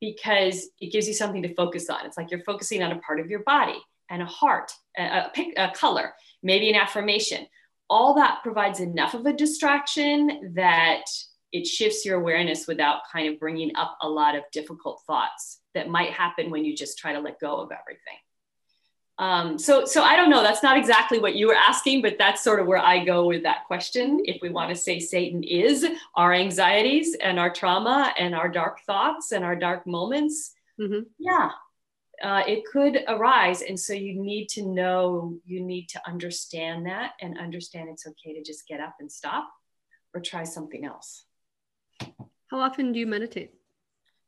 because 0.00 0.68
it 0.80 0.92
gives 0.92 1.06
you 1.06 1.14
something 1.14 1.42
to 1.42 1.54
focus 1.54 1.90
on. 1.90 2.06
It's 2.06 2.16
like 2.16 2.30
you're 2.30 2.44
focusing 2.44 2.82
on 2.82 2.92
a 2.92 2.98
part 3.00 3.20
of 3.20 3.28
your 3.28 3.40
body 3.40 3.78
and 4.08 4.22
a 4.22 4.26
heart, 4.26 4.72
a, 4.98 5.02
a, 5.02 5.52
a 5.56 5.70
color, 5.74 6.14
maybe 6.42 6.68
an 6.70 6.74
affirmation. 6.74 7.46
All 7.88 8.14
that 8.14 8.40
provides 8.42 8.80
enough 8.80 9.14
of 9.14 9.26
a 9.26 9.32
distraction 9.32 10.52
that 10.54 11.04
it 11.52 11.66
shifts 11.66 12.04
your 12.04 12.18
awareness 12.18 12.66
without 12.66 13.00
kind 13.12 13.32
of 13.32 13.38
bringing 13.40 13.74
up 13.76 13.96
a 14.02 14.08
lot 14.08 14.36
of 14.36 14.42
difficult 14.52 15.02
thoughts 15.06 15.60
that 15.74 15.88
might 15.88 16.10
happen 16.10 16.50
when 16.50 16.64
you 16.64 16.76
just 16.76 16.98
try 16.98 17.12
to 17.12 17.20
let 17.20 17.40
go 17.40 17.56
of 17.56 17.70
everything. 17.72 18.18
Um, 19.18 19.58
so, 19.58 19.84
so 19.84 20.02
I 20.02 20.16
don't 20.16 20.30
know. 20.30 20.42
That's 20.42 20.62
not 20.62 20.78
exactly 20.78 21.18
what 21.18 21.36
you 21.36 21.46
were 21.46 21.54
asking, 21.54 22.00
but 22.00 22.16
that's 22.16 22.42
sort 22.42 22.58
of 22.58 22.66
where 22.66 22.78
I 22.78 23.04
go 23.04 23.26
with 23.26 23.42
that 23.42 23.66
question. 23.66 24.22
If 24.24 24.40
we 24.40 24.48
want 24.48 24.70
to 24.70 24.74
say 24.74 24.98
Satan 24.98 25.42
is 25.42 25.86
our 26.16 26.32
anxieties 26.32 27.14
and 27.20 27.38
our 27.38 27.52
trauma 27.52 28.14
and 28.18 28.34
our 28.34 28.48
dark 28.48 28.80
thoughts 28.86 29.32
and 29.32 29.44
our 29.44 29.54
dark 29.54 29.86
moments, 29.86 30.54
mm-hmm. 30.80 31.00
yeah, 31.18 31.50
uh, 32.22 32.42
it 32.46 32.64
could 32.64 33.04
arise. 33.08 33.60
And 33.60 33.78
so 33.78 33.92
you 33.92 34.14
need 34.14 34.48
to 34.50 34.62
know, 34.62 35.36
you 35.44 35.60
need 35.60 35.90
to 35.90 36.00
understand 36.06 36.86
that 36.86 37.12
and 37.20 37.38
understand 37.38 37.90
it's 37.90 38.06
okay 38.06 38.32
to 38.32 38.42
just 38.42 38.66
get 38.66 38.80
up 38.80 38.94
and 39.00 39.12
stop 39.12 39.50
or 40.14 40.22
try 40.22 40.44
something 40.44 40.86
else. 40.86 41.26
How 42.48 42.58
often 42.58 42.92
do 42.92 42.98
you 42.98 43.06
meditate? 43.06 43.54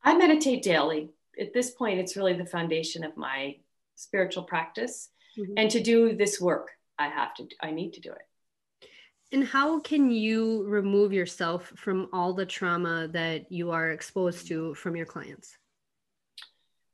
I 0.03 0.15
meditate 0.15 0.63
daily 0.63 1.09
at 1.39 1.53
this 1.53 1.71
point, 1.71 1.99
it's 1.99 2.15
really 2.15 2.33
the 2.33 2.45
foundation 2.45 3.03
of 3.03 3.15
my 3.17 3.57
spiritual 3.95 4.43
practice. 4.43 5.09
Mm-hmm. 5.37 5.53
And 5.57 5.71
to 5.71 5.81
do 5.81 6.15
this 6.15 6.39
work, 6.39 6.71
I 6.99 7.07
have 7.07 7.33
to, 7.35 7.47
I 7.61 7.71
need 7.71 7.93
to 7.93 8.01
do 8.01 8.11
it. 8.11 8.89
And 9.31 9.43
how 9.43 9.79
can 9.79 10.11
you 10.11 10.63
remove 10.65 11.11
yourself 11.11 11.73
from 11.75 12.07
all 12.13 12.33
the 12.33 12.45
trauma 12.45 13.07
that 13.09 13.51
you 13.51 13.71
are 13.71 13.89
exposed 13.89 14.47
to 14.47 14.75
from 14.75 14.95
your 14.95 15.07
clients? 15.07 15.57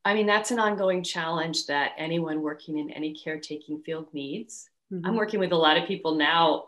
I 0.06 0.14
mean, 0.14 0.26
that's 0.26 0.52
an 0.52 0.60
ongoing 0.60 1.04
challenge 1.04 1.66
that 1.66 1.92
anyone 1.98 2.42
working 2.42 2.78
in 2.78 2.90
any 2.92 3.14
caretaking 3.14 3.82
field 3.82 4.08
needs. 4.14 4.70
Mm-hmm. 4.92 5.06
I'm 5.06 5.16
working 5.16 5.42
with 5.42 5.52
a 5.52 5.58
lot 5.58 5.78
of 5.78 5.86
people 5.86 6.16
now 6.16 6.68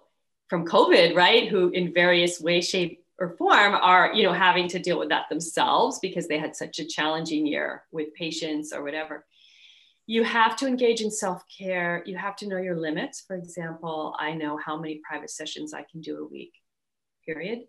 from 0.50 0.68
COVID, 0.68 1.16
right? 1.16 1.48
Who, 1.48 1.70
in 1.70 1.94
various 1.94 2.42
ways, 2.42 2.68
shape, 2.68 3.01
or 3.22 3.36
form 3.38 3.76
are 3.76 4.12
you 4.14 4.24
know 4.24 4.34
having 4.34 4.68
to 4.68 4.80
deal 4.80 5.00
with 5.00 5.10
that 5.10 5.30
themselves 5.30 6.00
because 6.00 6.28
they 6.28 6.40
had 6.40 6.56
such 6.56 6.80
a 6.80 6.86
challenging 6.86 7.46
year 7.46 7.84
with 7.92 8.14
patients 8.16 8.74
or 8.74 8.84
whatever. 8.84 9.26
You 10.08 10.24
have 10.24 10.58
to 10.58 10.68
engage 10.68 11.00
in 11.02 11.12
self-care. 11.12 12.04
You 12.06 12.18
have 12.18 12.36
to 12.38 12.48
know 12.48 12.58
your 12.58 12.78
limits. 12.78 13.22
For 13.22 13.36
example 13.36 14.16
i 14.20 14.34
know 14.34 14.58
how 14.58 14.76
many 14.78 15.02
private 15.08 15.30
sessions 15.30 15.74
i 15.74 15.86
can 15.90 16.02
do 16.02 16.18
a 16.18 16.28
week 16.28 16.54
period. 17.26 17.60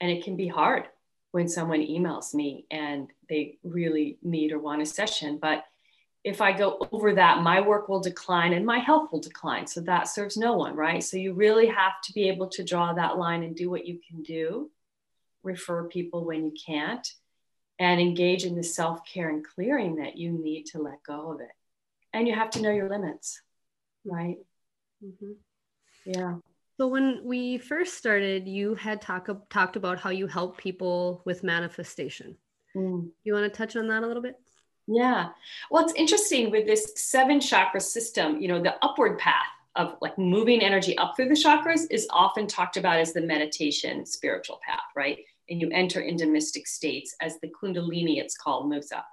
And 0.00 0.10
it 0.10 0.24
can 0.24 0.36
be 0.36 0.48
hard 0.48 0.84
when 1.32 1.48
someone 1.48 1.80
emails 1.80 2.34
me 2.34 2.66
and 2.70 3.08
they 3.28 3.58
really 3.62 4.18
need 4.22 4.52
or 4.52 4.58
want 4.58 4.82
a 4.82 4.86
session. 4.86 5.38
But 5.40 5.64
if 6.24 6.40
I 6.40 6.52
go 6.52 6.78
over 6.92 7.14
that, 7.14 7.42
my 7.42 7.60
work 7.60 7.88
will 7.88 8.00
decline 8.00 8.52
and 8.52 8.66
my 8.66 8.78
health 8.78 9.10
will 9.12 9.20
decline. 9.20 9.66
So 9.66 9.80
that 9.82 10.08
serves 10.08 10.36
no 10.36 10.56
one, 10.56 10.74
right? 10.74 11.02
So 11.02 11.16
you 11.16 11.32
really 11.32 11.66
have 11.66 12.00
to 12.04 12.12
be 12.12 12.28
able 12.28 12.48
to 12.48 12.64
draw 12.64 12.92
that 12.92 13.18
line 13.18 13.42
and 13.42 13.56
do 13.56 13.70
what 13.70 13.86
you 13.86 13.98
can 14.08 14.22
do 14.22 14.70
refer 15.48 15.84
people 15.84 16.24
when 16.24 16.44
you 16.44 16.52
can't, 16.64 17.06
and 17.78 18.00
engage 18.00 18.44
in 18.44 18.54
the 18.54 18.62
self 18.62 19.00
care 19.04 19.28
and 19.28 19.44
clearing 19.44 19.96
that 19.96 20.16
you 20.16 20.30
need 20.32 20.66
to 20.66 20.78
let 20.82 21.02
go 21.02 21.32
of 21.32 21.40
it. 21.40 21.50
And 22.12 22.28
you 22.28 22.34
have 22.34 22.50
to 22.50 22.62
know 22.62 22.70
your 22.70 22.88
limits, 22.88 23.40
right? 24.04 24.36
Mm-hmm. 25.04 25.32
Yeah. 26.04 26.36
So 26.76 26.86
when 26.86 27.20
we 27.24 27.58
first 27.58 27.94
started, 27.98 28.46
you 28.46 28.74
had 28.74 29.02
talk, 29.02 29.28
talked 29.50 29.76
about 29.76 29.98
how 29.98 30.10
you 30.10 30.26
help 30.26 30.56
people 30.58 31.22
with 31.24 31.42
manifestation. 31.42 32.36
Mm. 32.76 33.08
You 33.24 33.32
want 33.32 33.52
to 33.52 33.56
touch 33.56 33.74
on 33.74 33.88
that 33.88 34.04
a 34.04 34.06
little 34.06 34.22
bit? 34.22 34.36
Yeah. 34.86 35.30
Well, 35.70 35.84
it's 35.84 35.92
interesting 35.94 36.50
with 36.50 36.66
this 36.66 36.92
seven 36.96 37.40
chakra 37.40 37.80
system, 37.80 38.40
you 38.40 38.48
know, 38.48 38.62
the 38.62 38.82
upward 38.82 39.18
path 39.18 39.46
of 39.76 39.96
like 40.00 40.18
moving 40.18 40.62
energy 40.62 40.96
up 40.98 41.14
through 41.14 41.28
the 41.28 41.34
chakras 41.34 41.82
is 41.90 42.06
often 42.10 42.46
talked 42.46 42.76
about 42.76 42.98
as 42.98 43.12
the 43.12 43.20
meditation 43.20 44.06
spiritual 44.06 44.60
path, 44.66 44.80
right? 44.96 45.18
And 45.50 45.60
you 45.60 45.70
enter 45.72 46.00
into 46.00 46.26
mystic 46.26 46.66
states 46.66 47.14
as 47.20 47.38
the 47.40 47.48
Kundalini, 47.48 48.18
it's 48.18 48.36
called, 48.36 48.68
moves 48.68 48.92
up. 48.92 49.06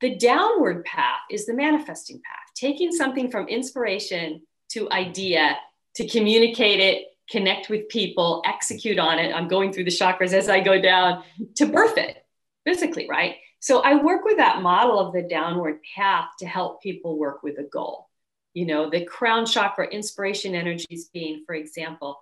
The 0.00 0.16
downward 0.16 0.84
path 0.84 1.20
is 1.30 1.46
the 1.46 1.54
manifesting 1.54 2.16
path, 2.16 2.54
taking 2.54 2.92
something 2.92 3.30
from 3.30 3.48
inspiration 3.48 4.42
to 4.70 4.90
idea 4.92 5.56
to 5.96 6.06
communicate 6.06 6.78
it, 6.78 7.06
connect 7.28 7.68
with 7.68 7.88
people, 7.88 8.42
execute 8.46 8.98
on 8.98 9.18
it. 9.18 9.34
I'm 9.34 9.48
going 9.48 9.72
through 9.72 9.84
the 9.84 9.90
chakras 9.90 10.32
as 10.32 10.48
I 10.48 10.60
go 10.60 10.80
down 10.80 11.24
to 11.56 11.66
birth 11.66 11.98
it 11.98 12.24
physically, 12.64 13.08
right? 13.08 13.36
So 13.60 13.80
I 13.80 14.00
work 14.00 14.24
with 14.24 14.36
that 14.36 14.62
model 14.62 15.00
of 15.00 15.12
the 15.12 15.22
downward 15.22 15.80
path 15.96 16.28
to 16.38 16.46
help 16.46 16.80
people 16.80 17.18
work 17.18 17.42
with 17.42 17.58
a 17.58 17.64
goal. 17.64 18.08
You 18.54 18.66
know, 18.66 18.88
the 18.88 19.04
crown 19.04 19.46
chakra 19.46 19.88
inspiration 19.88 20.54
energies 20.54 21.10
being, 21.12 21.42
for 21.44 21.54
example, 21.54 22.20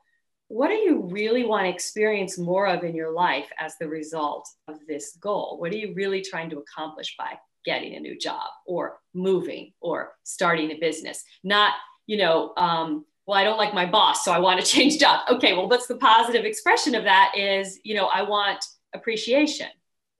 what 0.48 0.68
do 0.68 0.74
you 0.74 1.02
really 1.10 1.44
want 1.44 1.64
to 1.64 1.70
experience 1.70 2.38
more 2.38 2.68
of 2.68 2.84
in 2.84 2.94
your 2.94 3.12
life 3.12 3.48
as 3.58 3.76
the 3.78 3.88
result 3.88 4.48
of 4.68 4.78
this 4.86 5.16
goal? 5.20 5.56
What 5.58 5.72
are 5.72 5.76
you 5.76 5.92
really 5.94 6.22
trying 6.22 6.50
to 6.50 6.58
accomplish 6.58 7.14
by 7.18 7.32
getting 7.64 7.94
a 7.94 8.00
new 8.00 8.16
job 8.16 8.48
or 8.64 8.98
moving 9.12 9.72
or 9.80 10.12
starting 10.22 10.70
a 10.70 10.78
business? 10.78 11.24
Not, 11.42 11.74
you 12.06 12.16
know, 12.16 12.52
um, 12.56 13.04
well, 13.26 13.38
I 13.38 13.42
don't 13.42 13.58
like 13.58 13.74
my 13.74 13.86
boss, 13.86 14.24
so 14.24 14.30
I 14.30 14.38
want 14.38 14.60
to 14.60 14.66
change 14.70 14.98
job. 14.98 15.22
Okay, 15.30 15.52
well, 15.52 15.68
what's 15.68 15.88
the 15.88 15.96
positive 15.96 16.44
expression 16.44 16.94
of 16.94 17.04
that 17.04 17.32
is, 17.36 17.80
you 17.82 17.96
know, 17.96 18.06
I 18.06 18.22
want 18.22 18.64
appreciation 18.94 19.68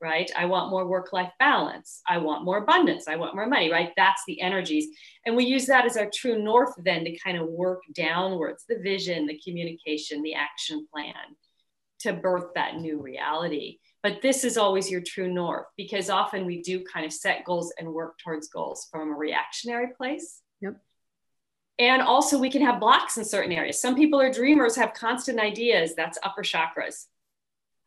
right? 0.01 0.31
I 0.37 0.47
want 0.47 0.71
more 0.71 0.87
work 0.87 1.13
life 1.13 1.33
balance. 1.39 2.03
I 2.07 2.19
want 2.19 2.45
more 2.45 2.59
abundance. 2.59 3.09
I 3.09 3.17
want 3.17 3.35
more 3.35 3.47
money, 3.47 3.71
right? 3.71 3.93
That's 3.97 4.23
the 4.27 4.41
energies. 4.41 4.87
And 5.25 5.37
we 5.37 5.45
use 5.45 5.67
that 5.67 5.87
as 5.87 5.97
our 5.97 6.11
true 6.13 6.43
north 6.43 6.75
then 6.79 7.05
to 7.05 7.19
kind 7.19 7.39
of 7.39 7.49
work 7.49 7.81
downwards 7.95 8.65
the 8.69 8.79
vision, 8.79 9.27
the 9.27 9.41
communication, 9.45 10.23
the 10.23 10.35
action 10.35 10.87
plan 10.93 11.15
to 12.01 12.13
birth 12.13 12.53
that 12.55 12.77
new 12.77 13.01
reality. 13.01 13.79
But 14.03 14.23
this 14.23 14.45
is 14.45 14.57
always 14.57 14.91
your 14.91 15.01
true 15.01 15.33
north 15.33 15.67
because 15.77 16.11
often 16.11 16.47
we 16.47 16.63
do 16.63 16.85
kind 16.85 17.07
of 17.07 17.13
set 17.13 17.45
goals 17.45 17.73
and 17.79 17.93
work 17.93 18.19
towards 18.19 18.49
goals 18.49 18.87
from 18.91 19.11
a 19.11 19.17
reactionary 19.17 19.89
place. 19.97 20.43
Yep. 20.61 20.77
And 21.79 22.03
also, 22.03 22.39
we 22.39 22.51
can 22.51 22.63
have 22.63 22.81
blocks 22.81 23.19
in 23.19 23.25
certain 23.25 23.53
areas. 23.53 23.81
Some 23.81 23.97
people 23.97 24.21
are 24.21 24.33
dreamers, 24.33 24.77
have 24.77 24.95
constant 24.95 25.39
ideas. 25.39 25.95
That's 25.95 26.19
upper 26.23 26.43
chakras 26.43 27.07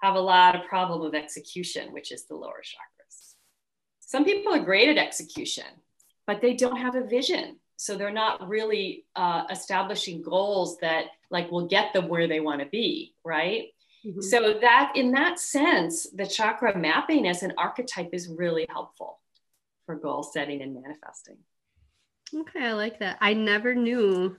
have 0.01 0.15
a 0.15 0.19
lot 0.19 0.55
of 0.55 0.65
problem 0.65 1.01
with 1.01 1.15
execution, 1.15 1.91
which 1.91 2.11
is 2.11 2.25
the 2.25 2.35
lower 2.35 2.61
chakras. 2.61 3.33
Some 3.99 4.25
people 4.25 4.53
are 4.53 4.63
great 4.63 4.89
at 4.89 4.97
execution, 4.97 5.65
but 6.25 6.41
they 6.41 6.53
don't 6.53 6.77
have 6.77 6.95
a 6.95 7.05
vision. 7.05 7.57
So 7.75 7.95
they're 7.95 8.11
not 8.11 8.47
really 8.47 9.05
uh, 9.15 9.43
establishing 9.49 10.21
goals 10.21 10.77
that 10.79 11.05
like 11.31 11.51
will 11.51 11.67
get 11.67 11.93
them 11.93 12.07
where 12.07 12.27
they 12.27 12.39
want 12.39 12.61
to 12.61 12.67
be, 12.67 13.13
right? 13.23 13.67
Mm-hmm. 14.05 14.21
So 14.21 14.59
that 14.61 14.93
in 14.95 15.11
that 15.11 15.39
sense, 15.39 16.07
the 16.09 16.25
chakra 16.25 16.77
mapping 16.77 17.27
as 17.27 17.43
an 17.43 17.53
archetype 17.57 18.09
is 18.13 18.29
really 18.29 18.65
helpful 18.69 19.19
for 19.85 19.95
goal 19.95 20.23
setting 20.23 20.61
and 20.61 20.73
manifesting. 20.73 21.37
Okay, 22.33 22.65
I 22.65 22.73
like 22.73 22.99
that. 22.99 23.17
I 23.21 23.33
never 23.33 23.75
knew 23.75 24.37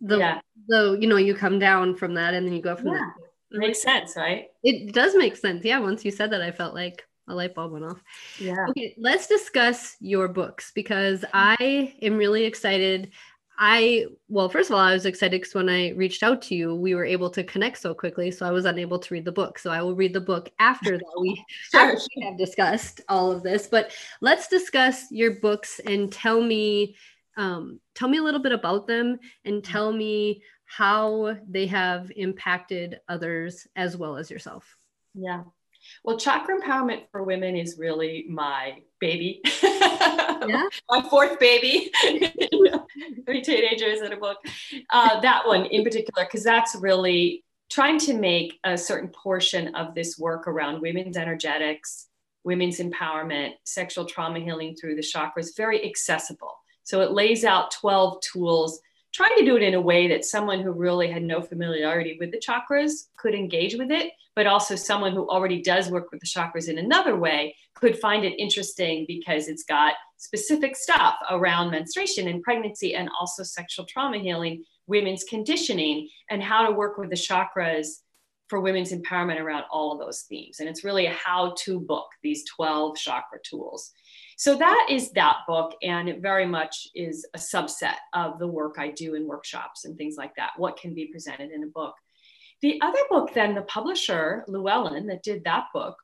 the 0.00 0.18
yeah. 0.18 0.40
the 0.68 0.96
you 1.00 1.08
know 1.08 1.16
you 1.16 1.34
come 1.34 1.58
down 1.58 1.96
from 1.96 2.14
that 2.14 2.34
and 2.34 2.46
then 2.46 2.54
you 2.54 2.62
go 2.62 2.76
from 2.76 2.88
yeah. 2.88 2.94
that 2.94 3.28
Makes 3.50 3.82
sense, 3.82 4.14
right? 4.16 4.48
It 4.62 4.92
does 4.92 5.14
make 5.14 5.36
sense. 5.36 5.64
Yeah. 5.64 5.78
Once 5.78 6.04
you 6.04 6.10
said 6.10 6.30
that, 6.32 6.42
I 6.42 6.50
felt 6.50 6.74
like 6.74 7.04
a 7.28 7.34
light 7.34 7.54
bulb 7.54 7.72
went 7.72 7.84
off. 7.84 8.02
Yeah. 8.38 8.66
Okay. 8.70 8.94
Let's 8.98 9.26
discuss 9.26 9.96
your 10.00 10.28
books 10.28 10.72
because 10.74 11.24
I 11.32 11.94
am 12.02 12.16
really 12.16 12.44
excited. 12.44 13.10
I, 13.60 14.06
well, 14.28 14.48
first 14.48 14.70
of 14.70 14.74
all, 14.74 14.80
I 14.80 14.92
was 14.92 15.04
excited 15.04 15.40
because 15.40 15.54
when 15.54 15.68
I 15.68 15.90
reached 15.90 16.22
out 16.22 16.40
to 16.42 16.54
you, 16.54 16.74
we 16.74 16.94
were 16.94 17.04
able 17.04 17.28
to 17.30 17.42
connect 17.42 17.78
so 17.78 17.92
quickly. 17.92 18.30
So 18.30 18.46
I 18.46 18.52
was 18.52 18.66
unable 18.66 19.00
to 19.00 19.14
read 19.14 19.24
the 19.24 19.32
book. 19.32 19.58
So 19.58 19.70
I 19.70 19.82
will 19.82 19.96
read 19.96 20.12
the 20.12 20.20
book 20.20 20.50
after 20.60 20.96
that 20.96 21.18
we, 21.20 21.44
sure. 21.70 21.80
after 21.80 22.06
we 22.16 22.22
have 22.22 22.38
discussed 22.38 23.00
all 23.08 23.32
of 23.32 23.42
this. 23.42 23.66
But 23.66 23.92
let's 24.20 24.46
discuss 24.46 25.10
your 25.10 25.40
books 25.40 25.80
and 25.86 26.12
tell 26.12 26.40
me, 26.40 26.96
um, 27.36 27.80
tell 27.94 28.08
me 28.08 28.18
a 28.18 28.22
little 28.22 28.40
bit 28.40 28.52
about 28.52 28.86
them 28.86 29.18
and 29.44 29.64
tell 29.64 29.92
me 29.92 30.42
how 30.68 31.36
they 31.48 31.66
have 31.66 32.12
impacted 32.14 33.00
others 33.08 33.66
as 33.74 33.96
well 33.96 34.16
as 34.16 34.30
yourself. 34.30 34.76
Yeah. 35.14 35.44
Well, 36.04 36.18
chakra 36.18 36.60
empowerment 36.60 37.04
for 37.10 37.22
women 37.22 37.56
is 37.56 37.78
really 37.78 38.26
my 38.28 38.82
baby. 39.00 39.40
Yeah. 39.62 40.68
my 40.90 41.02
fourth 41.08 41.38
baby. 41.38 41.90
Three 43.24 43.42
teenagers 43.42 44.02
in 44.02 44.12
a 44.12 44.16
book. 44.16 44.38
Uh, 44.90 45.20
that 45.20 45.46
one 45.46 45.64
in 45.66 45.84
particular, 45.84 46.24
because 46.24 46.44
that's 46.44 46.74
really 46.76 47.44
trying 47.70 47.98
to 48.00 48.14
make 48.14 48.58
a 48.64 48.76
certain 48.76 49.08
portion 49.08 49.74
of 49.74 49.94
this 49.94 50.18
work 50.18 50.46
around 50.46 50.82
women's 50.82 51.16
energetics, 51.16 52.08
women's 52.44 52.78
empowerment, 52.78 53.52
sexual 53.64 54.04
trauma 54.04 54.40
healing 54.40 54.74
through 54.74 54.96
the 54.96 55.02
chakras 55.02 55.56
very 55.56 55.84
accessible. 55.88 56.54
So 56.82 57.00
it 57.00 57.12
lays 57.12 57.44
out 57.44 57.70
12 57.70 58.20
tools 58.20 58.80
trying 59.12 59.36
to 59.38 59.44
do 59.44 59.56
it 59.56 59.62
in 59.62 59.74
a 59.74 59.80
way 59.80 60.08
that 60.08 60.24
someone 60.24 60.60
who 60.60 60.70
really 60.70 61.10
had 61.10 61.22
no 61.22 61.40
familiarity 61.40 62.16
with 62.20 62.30
the 62.30 62.40
chakras 62.40 63.08
could 63.16 63.34
engage 63.34 63.74
with 63.76 63.90
it, 63.90 64.12
but 64.36 64.46
also 64.46 64.76
someone 64.76 65.12
who 65.12 65.28
already 65.28 65.62
does 65.62 65.90
work 65.90 66.10
with 66.12 66.20
the 66.20 66.26
chakras 66.26 66.68
in 66.68 66.78
another 66.78 67.16
way 67.16 67.54
could 67.74 67.98
find 67.98 68.24
it 68.24 68.38
interesting 68.38 69.04
because 69.08 69.48
it's 69.48 69.64
got 69.64 69.94
specific 70.16 70.76
stuff 70.76 71.14
around 71.30 71.70
menstruation 71.70 72.28
and 72.28 72.42
pregnancy 72.42 72.94
and 72.94 73.08
also 73.18 73.42
sexual 73.42 73.86
trauma 73.86 74.18
healing, 74.18 74.64
women's 74.86 75.24
conditioning, 75.24 76.08
and 76.30 76.42
how 76.42 76.66
to 76.66 76.72
work 76.72 76.98
with 76.98 77.10
the 77.10 77.16
chakras 77.16 78.00
for 78.48 78.60
women's 78.60 78.92
empowerment 78.92 79.40
around 79.40 79.64
all 79.70 79.92
of 79.92 79.98
those 79.98 80.22
themes. 80.22 80.60
And 80.60 80.68
it's 80.68 80.84
really 80.84 81.06
a 81.06 81.12
how 81.12 81.54
to 81.64 81.80
book, 81.80 82.08
these 82.22 82.44
12 82.56 82.96
chakra 82.96 83.38
tools. 83.44 83.92
So 84.38 84.54
that 84.54 84.86
is 84.88 85.10
that 85.12 85.38
book, 85.48 85.74
and 85.82 86.08
it 86.08 86.22
very 86.22 86.46
much 86.46 86.86
is 86.94 87.26
a 87.34 87.38
subset 87.38 87.96
of 88.14 88.38
the 88.38 88.46
work 88.46 88.76
I 88.78 88.92
do 88.92 89.16
in 89.16 89.26
workshops 89.26 89.84
and 89.84 89.98
things 89.98 90.14
like 90.16 90.36
that. 90.36 90.52
What 90.56 90.76
can 90.76 90.94
be 90.94 91.06
presented 91.06 91.50
in 91.50 91.64
a 91.64 91.66
book. 91.66 91.96
The 92.62 92.80
other 92.80 93.00
book, 93.10 93.34
then, 93.34 93.56
the 93.56 93.62
publisher, 93.62 94.44
Llewellyn, 94.46 95.08
that 95.08 95.24
did 95.24 95.42
that 95.42 95.64
book, 95.74 95.96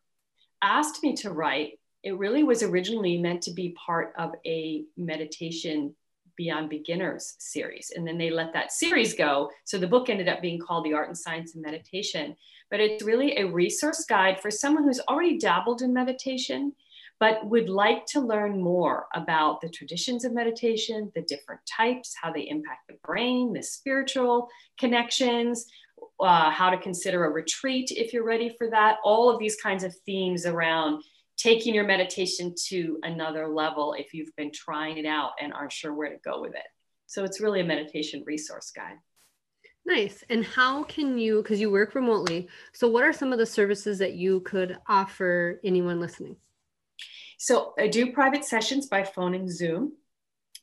asked 0.62 1.01
me 1.05 1.14
to 1.18 1.31
write. 1.31 1.79
It 2.03 2.18
really 2.18 2.42
was 2.42 2.64
originally 2.64 3.18
meant 3.18 3.42
to 3.42 3.53
be 3.53 3.77
part 3.87 4.12
of 4.18 4.33
a 4.44 4.83
meditation 4.97 5.94
Beyond 6.37 6.70
Beginners 6.70 7.37
series. 7.38 7.92
And 7.94 8.05
then 8.05 8.18
they 8.18 8.31
let 8.31 8.53
that 8.55 8.73
series 8.73 9.14
go. 9.14 9.49
So 9.64 9.79
the 9.79 9.87
book 9.87 10.11
ended 10.11 10.29
up 10.29 10.42
being 10.42 10.59
called 10.59 10.85
The 10.85 10.94
Art 10.94 11.07
and 11.07 11.16
Science 11.16 11.55
of 11.55 11.62
Meditation. 11.62 12.35
But 12.68 12.81
it's 12.81 13.05
really 13.05 13.37
a 13.37 13.47
resource 13.47 14.05
guide 14.09 14.40
for 14.40 14.51
someone 14.51 14.83
who's 14.83 15.01
already 15.09 15.38
dabbled 15.38 15.83
in 15.83 15.94
meditation 15.94 16.73
but 17.20 17.46
would 17.48 17.68
like 17.68 18.07
to 18.07 18.20
learn 18.20 18.61
more 18.61 19.07
about 19.14 19.61
the 19.61 19.68
traditions 19.68 20.24
of 20.24 20.33
meditation, 20.33 21.11
the 21.14 21.22
different 21.22 21.61
types, 21.64 22.14
how 22.20 22.33
they 22.33 22.48
impact 22.48 22.88
the 22.88 22.96
brain, 23.05 23.53
the 23.53 23.62
spiritual 23.62 24.48
connections, 24.79 25.66
uh, 26.20 26.50
how 26.50 26.70
to 26.70 26.79
consider 26.79 27.24
a 27.24 27.31
retreat 27.31 27.90
if 27.90 28.12
you're 28.12 28.24
ready 28.24 28.55
for 28.59 28.68
that, 28.70 28.98
all 29.05 29.31
of 29.31 29.38
these 29.38 29.57
kinds 29.57 29.85
of 29.85 29.94
themes 30.05 30.46
around 30.46 31.03
taking 31.37 31.74
your 31.74 31.85
meditation 31.85 32.55
to 32.66 32.98
another 33.03 33.48
level 33.48 33.94
if 33.98 34.14
you've 34.14 34.35
been 34.37 34.53
trying 34.53 34.98
it 34.98 35.07
out 35.07 35.33
and 35.40 35.53
aren't 35.53 35.72
sure 35.72 35.94
where 35.94 36.11
to 36.11 36.18
go 36.24 36.40
with 36.40 36.55
it. 36.55 36.66
So 37.07 37.24
it's 37.24 37.40
really 37.40 37.61
a 37.61 37.64
meditation 37.64 38.22
resource 38.27 38.70
guide. 38.74 38.96
Nice. 39.87 40.24
And 40.31 40.44
how 40.44 40.85
can 40.85 41.18
you, 41.18 41.42
because 41.42 41.61
you 41.61 41.70
work 41.70 41.94
remotely, 41.94 42.48
so 42.72 42.88
what 42.88 43.05
are 43.05 43.12
some 43.12 43.33
of 43.33 43.38
the 43.38 43.46
services 43.46 43.98
that 43.98 44.14
you 44.14 44.40
could 44.40 44.79
offer 44.88 45.61
anyone 45.62 46.00
listening? 46.00 46.37
So 47.45 47.75
I 47.79 47.89
do 47.89 48.11
private 48.11 48.43
sessions 48.43 48.87
by 48.87 49.05
phone 49.05 49.35
and 49.35 49.53
Zoom. 49.53 49.93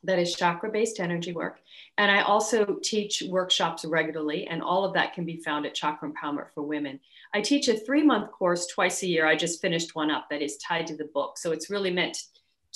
That 0.04 0.18
is 0.18 0.34
chakra 0.34 0.72
based 0.72 1.00
energy 1.00 1.32
work. 1.32 1.60
And 2.00 2.10
I 2.10 2.24
also 2.24 2.80
teach 2.82 3.22
workshops 3.30 3.86
regularly, 3.86 4.48
and 4.48 4.64
all 4.64 4.84
of 4.84 4.96
that 4.96 5.14
can 5.14 5.24
be 5.24 5.38
found 5.38 5.68
at 5.68 5.76
Chakra 5.76 6.10
Empowerment 6.10 6.52
for 6.56 6.64
Women. 6.64 7.00
I 7.36 7.42
teach 7.42 7.68
a 7.68 7.78
three 7.78 8.02
month 8.02 8.32
course 8.32 8.66
twice 8.66 9.04
a 9.04 9.08
year. 9.08 9.28
I 9.28 9.36
just 9.36 9.62
finished 9.62 9.94
one 9.94 10.10
up 10.10 10.28
that 10.32 10.42
is 10.42 10.58
tied 10.58 10.88
to 10.88 10.98
the 10.98 11.12
book. 11.14 11.38
So 11.38 11.52
it's 11.52 11.70
really 11.70 11.92
meant 11.92 12.18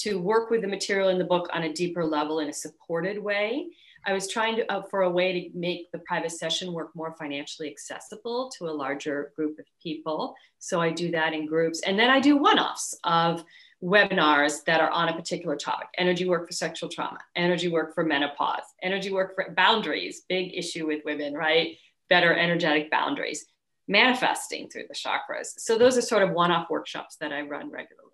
to 0.02 0.20
work 0.20 0.52
with 0.52 0.62
the 0.62 0.68
material 0.68 1.10
in 1.10 1.18
the 1.18 1.24
book 1.24 1.50
on 1.52 1.64
a 1.64 1.74
deeper 1.74 2.06
level 2.06 2.42
in 2.42 2.50
a 2.50 2.54
supported 2.54 3.18
way. 3.18 3.70
I 4.06 4.14
was 4.14 4.28
trying 4.28 4.56
to 4.58 4.72
uh, 4.72 4.84
for 4.84 5.02
a 5.02 5.10
way 5.10 5.50
to 5.50 5.58
make 5.58 5.92
the 5.92 5.98
private 5.98 6.32
session 6.32 6.74
work 6.74 6.96
more 6.96 7.16
financially 7.18 7.72
accessible 7.72 8.52
to 8.60 8.68
a 8.68 8.78
larger 8.84 9.34
group 9.36 9.58
of 9.58 9.66
people. 9.82 10.36
So 10.60 10.80
I 10.80 10.92
do 10.92 11.10
that 11.10 11.34
in 11.34 11.48
groups, 11.48 11.82
and 11.82 11.98
then 11.98 12.12
I 12.12 12.20
do 12.20 12.38
one-offs 12.38 12.96
of 13.04 13.44
webinars 13.84 14.64
that 14.66 14.82
are 14.82 14.90
on 14.90 15.10
a 15.10 15.14
particular 15.14 15.56
topic. 15.56 15.88
Energy 15.98 16.28
work 16.28 16.48
for 16.48 16.54
sexual 16.54 16.90
trauma 16.90 17.20
energy 17.36 17.68
work 17.68 17.94
for 17.94 18.04
menopause 18.04 18.64
energy 18.82 19.12
work 19.12 19.36
for 19.36 19.54
boundaries 19.56 20.22
big 20.28 20.54
issue 20.56 20.88
with 20.88 21.04
women 21.06 21.34
right? 21.34 21.78
Better 22.10 22.34
energetic 22.34 22.90
boundaries 22.90 23.46
manifesting 23.88 24.68
through 24.70 24.86
the 24.88 24.96
chakras. 24.96 25.48
So 25.58 25.78
those 25.78 25.98
are 25.98 26.02
sort 26.02 26.24
of 26.24 26.32
one-off 26.32 26.70
workshops 26.70 27.18
that 27.18 27.32
i 27.32 27.42
run 27.42 27.70
regularly. 27.70 28.12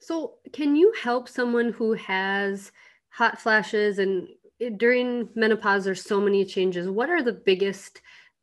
So 0.00 0.34
can 0.52 0.76
you 0.76 0.92
help 1.02 1.28
someone 1.28 1.72
who 1.72 1.94
has 1.94 2.70
hot 3.10 3.40
flashes 3.40 3.98
and 3.98 4.28
during 4.76 5.28
menopause 5.34 5.84
there's 5.84 6.04
so 6.04 6.20
many 6.20 6.44
changes. 6.44 6.88
What 6.88 7.10
are 7.10 7.22
the 7.22 7.32
biggest 7.32 8.00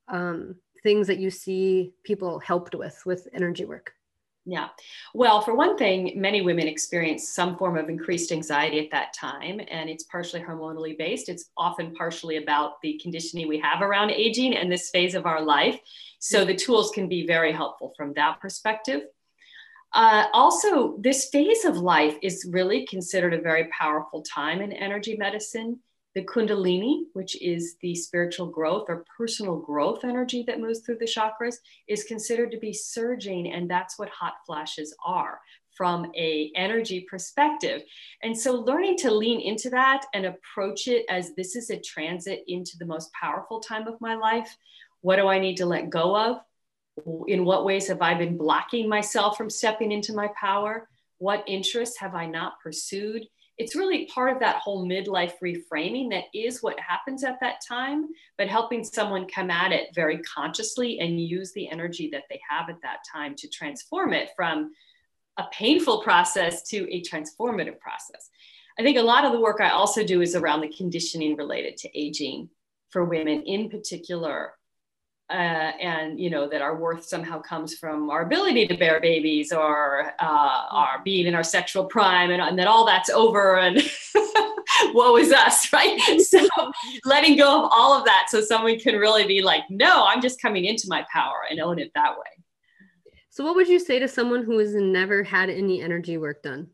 um, 0.07 0.55
things 0.83 1.07
that 1.07 1.19
you 1.19 1.29
see 1.29 1.93
people 2.03 2.39
helped 2.39 2.75
with 2.75 3.01
with 3.05 3.27
energy 3.33 3.65
work 3.65 3.93
yeah. 4.49 4.69
Well, 5.13 5.41
for 5.41 5.53
one 5.53 5.77
thing, 5.77 6.13
many 6.15 6.41
women 6.41 6.69
experience 6.69 7.27
some 7.27 7.57
form 7.57 7.77
of 7.77 7.89
increased 7.89 8.31
anxiety 8.31 8.79
at 8.79 8.89
that 8.91 9.13
time, 9.13 9.59
and 9.69 9.89
it's 9.89 10.05
partially 10.05 10.39
hormonally 10.39 10.97
based. 10.97 11.27
It's 11.27 11.49
often 11.57 11.93
partially 11.93 12.37
about 12.37 12.81
the 12.81 12.97
conditioning 13.03 13.49
we 13.49 13.59
have 13.59 13.81
around 13.81 14.11
aging 14.11 14.55
and 14.55 14.71
this 14.71 14.89
phase 14.89 15.15
of 15.15 15.25
our 15.25 15.41
life. 15.41 15.77
So 16.19 16.45
the 16.45 16.55
tools 16.55 16.91
can 16.91 17.09
be 17.09 17.27
very 17.27 17.51
helpful 17.51 17.93
from 17.97 18.13
that 18.13 18.39
perspective. 18.39 19.01
Uh, 19.93 20.27
also, 20.31 20.95
this 20.97 21.29
phase 21.29 21.65
of 21.65 21.75
life 21.75 22.15
is 22.21 22.47
really 22.49 22.85
considered 22.85 23.33
a 23.33 23.41
very 23.41 23.67
powerful 23.77 24.21
time 24.21 24.61
in 24.61 24.71
energy 24.71 25.17
medicine 25.17 25.77
the 26.17 26.23
Kundalini, 26.23 27.03
which 27.13 27.39
is 27.43 27.75
the 27.83 27.93
spiritual 27.93 28.47
growth 28.47 28.85
or 28.89 29.05
personal 29.15 29.55
growth 29.55 30.03
energy 30.03 30.43
that 30.47 30.59
moves 30.59 30.79
through 30.79 30.97
the 30.97 31.05
chakras, 31.05 31.57
is 31.87 32.05
considered 32.05 32.49
to 32.49 32.57
be 32.57 32.73
surging, 32.73 33.53
and 33.53 33.69
that's 33.69 33.99
what 33.99 34.09
hot 34.09 34.33
flashes 34.43 34.95
are 35.05 35.39
from 35.75 36.11
a 36.17 36.51
energy 36.55 37.05
perspective. 37.07 37.83
And 38.23 38.35
so 38.35 38.53
learning 38.53 38.97
to 38.97 39.13
lean 39.13 39.39
into 39.41 39.69
that 39.69 40.05
and 40.15 40.25
approach 40.25 40.87
it 40.87 41.05
as 41.07 41.35
this 41.35 41.55
is 41.55 41.69
a 41.69 41.79
transit 41.79 42.43
into 42.47 42.79
the 42.79 42.87
most 42.87 43.13
powerful 43.13 43.59
time 43.59 43.87
of 43.87 44.01
my 44.01 44.15
life. 44.15 44.57
What 45.01 45.17
do 45.17 45.27
I 45.27 45.37
need 45.37 45.57
to 45.57 45.67
let 45.67 45.91
go 45.91 46.17
of? 46.17 46.37
In 47.27 47.45
what 47.45 47.63
ways 47.63 47.87
have 47.89 48.01
I 48.01 48.15
been 48.15 48.37
blocking 48.37 48.89
myself 48.89 49.37
from 49.37 49.51
stepping 49.51 49.91
into 49.91 50.15
my 50.15 50.29
power? 50.29 50.89
What 51.19 51.43
interests 51.45 51.99
have 51.99 52.15
I 52.15 52.25
not 52.25 52.59
pursued? 52.59 53.27
It's 53.57 53.75
really 53.75 54.05
part 54.07 54.31
of 54.31 54.39
that 54.39 54.57
whole 54.57 54.87
midlife 54.87 55.33
reframing 55.43 56.11
that 56.11 56.25
is 56.33 56.61
what 56.61 56.79
happens 56.79 57.23
at 57.23 57.39
that 57.39 57.59
time, 57.67 58.07
but 58.37 58.47
helping 58.47 58.83
someone 58.83 59.27
come 59.27 59.49
at 59.49 59.71
it 59.71 59.95
very 59.95 60.19
consciously 60.19 60.99
and 60.99 61.19
use 61.19 61.53
the 61.53 61.69
energy 61.69 62.09
that 62.11 62.25
they 62.29 62.39
have 62.47 62.69
at 62.69 62.81
that 62.83 62.99
time 63.11 63.35
to 63.35 63.49
transform 63.49 64.13
it 64.13 64.29
from 64.35 64.71
a 65.37 65.45
painful 65.51 66.01
process 66.03 66.63
to 66.69 66.87
a 66.93 67.01
transformative 67.01 67.79
process. 67.79 68.29
I 68.79 68.83
think 68.83 68.97
a 68.97 69.01
lot 69.01 69.25
of 69.25 69.31
the 69.31 69.41
work 69.41 69.59
I 69.59 69.71
also 69.71 70.03
do 70.03 70.21
is 70.21 70.35
around 70.35 70.61
the 70.61 70.73
conditioning 70.75 71.35
related 71.35 71.77
to 71.77 71.99
aging 71.99 72.49
for 72.89 73.05
women 73.05 73.41
in 73.43 73.69
particular 73.69 74.53
uh, 75.29 75.33
and 75.33 76.19
you 76.19 76.29
know 76.29 76.47
that 76.47 76.61
our 76.61 76.75
worth 76.75 77.05
somehow 77.05 77.39
comes 77.41 77.75
from 77.75 78.09
our 78.09 78.21
ability 78.21 78.67
to 78.67 78.77
bear 78.77 78.99
babies 79.01 79.51
or 79.51 80.13
uh, 80.19 80.61
our 80.71 81.01
being 81.03 81.27
in 81.27 81.35
our 81.35 81.43
sexual 81.43 81.85
prime 81.85 82.31
and, 82.31 82.41
and 82.41 82.57
that 82.57 82.67
all 82.67 82.85
that's 82.85 83.09
over 83.09 83.57
and 83.57 83.77
woe 84.93 85.17
is 85.17 85.31
us 85.31 85.71
right? 85.73 85.99
So 86.21 86.47
letting 87.05 87.37
go 87.37 87.65
of 87.65 87.71
all 87.73 87.93
of 87.97 88.05
that 88.05 88.27
so 88.29 88.41
someone 88.41 88.79
can 88.79 88.95
really 88.95 89.25
be 89.25 89.41
like 89.41 89.63
no 89.69 90.05
i'm 90.05 90.21
just 90.21 90.41
coming 90.41 90.65
into 90.65 90.87
my 90.87 91.05
power 91.11 91.41
and 91.49 91.59
own 91.59 91.79
it 91.79 91.91
that 91.95 92.17
way. 92.17 92.43
So 93.37 93.43
what 93.43 93.55
would 93.55 93.67
you 93.67 93.77
say 93.77 93.99
to 93.99 94.07
someone 94.07 94.43
who 94.43 94.57
has 94.57 94.73
never 94.73 95.23
had 95.23 95.51
any 95.51 95.79
energy 95.79 96.17
work 96.17 96.41
done? 96.41 96.69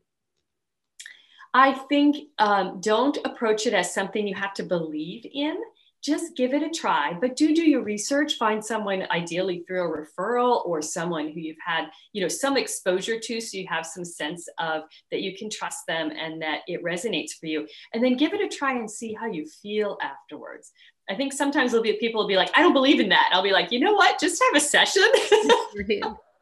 I 1.53 1.73
think 1.73 2.29
um, 2.39 2.79
don't 2.79 3.17
approach 3.25 3.67
it 3.67 3.73
as 3.73 3.93
something 3.93 4.25
you 4.25 4.33
have 4.35 4.53
to 4.53 4.63
believe 4.63 5.25
in 5.31 5.57
just 6.03 6.35
give 6.35 6.53
it 6.53 6.63
a 6.63 6.69
try 6.69 7.17
but 7.21 7.35
do 7.35 7.53
do 7.55 7.63
your 7.63 7.83
research 7.83 8.35
find 8.35 8.63
someone 8.63 9.05
ideally 9.11 9.63
through 9.67 9.83
a 9.83 10.05
referral 10.05 10.65
or 10.65 10.81
someone 10.81 11.29
who 11.29 11.39
you've 11.39 11.55
had 11.65 11.85
you 12.11 12.21
know 12.21 12.27
some 12.27 12.57
exposure 12.57 13.19
to 13.19 13.39
so 13.39 13.57
you 13.57 13.65
have 13.69 13.85
some 13.85 14.05
sense 14.05 14.47
of 14.59 14.83
that 15.11 15.21
you 15.21 15.35
can 15.37 15.49
trust 15.49 15.85
them 15.87 16.11
and 16.11 16.41
that 16.41 16.61
it 16.67 16.83
resonates 16.83 17.33
for 17.39 17.47
you. 17.47 17.67
And 17.93 18.03
then 18.03 18.17
give 18.17 18.33
it 18.33 18.41
a 18.41 18.47
try 18.47 18.73
and 18.73 18.89
see 18.89 19.13
how 19.13 19.27
you 19.27 19.45
feel 19.61 19.97
afterwards. 20.01 20.71
I 21.09 21.15
think 21.15 21.33
sometimes 21.33 21.71
there'll 21.71 21.83
be 21.83 21.93
people 21.93 22.21
will 22.21 22.27
be 22.27 22.37
like 22.37 22.51
i 22.55 22.61
don't 22.61 22.73
believe 22.73 22.99
in 22.99 23.09
that. 23.09 23.29
I'll 23.31 23.43
be 23.43 23.51
like 23.51 23.71
you 23.71 23.79
know 23.79 23.93
what? 23.93 24.19
Just 24.19 24.41
have 24.43 24.61
a 24.61 24.65
session 24.65 25.03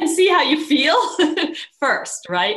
and 0.00 0.08
see 0.08 0.28
how 0.28 0.42
you 0.42 0.64
feel 0.64 0.96
first, 1.78 2.26
right? 2.28 2.56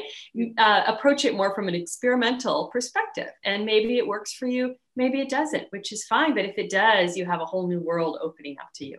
Uh, 0.57 0.83
approach 0.87 1.25
it 1.25 1.35
more 1.35 1.53
from 1.53 1.67
an 1.67 1.75
experimental 1.75 2.69
perspective. 2.71 3.29
And 3.43 3.65
maybe 3.65 3.97
it 3.97 4.07
works 4.07 4.33
for 4.33 4.47
you, 4.47 4.75
maybe 4.95 5.19
it 5.19 5.29
doesn't, 5.29 5.67
which 5.71 5.91
is 5.91 6.05
fine. 6.05 6.33
But 6.33 6.45
if 6.45 6.57
it 6.57 6.69
does, 6.69 7.17
you 7.17 7.25
have 7.25 7.41
a 7.41 7.45
whole 7.45 7.67
new 7.67 7.81
world 7.81 8.17
opening 8.21 8.55
up 8.59 8.69
to 8.75 8.85
you. 8.85 8.97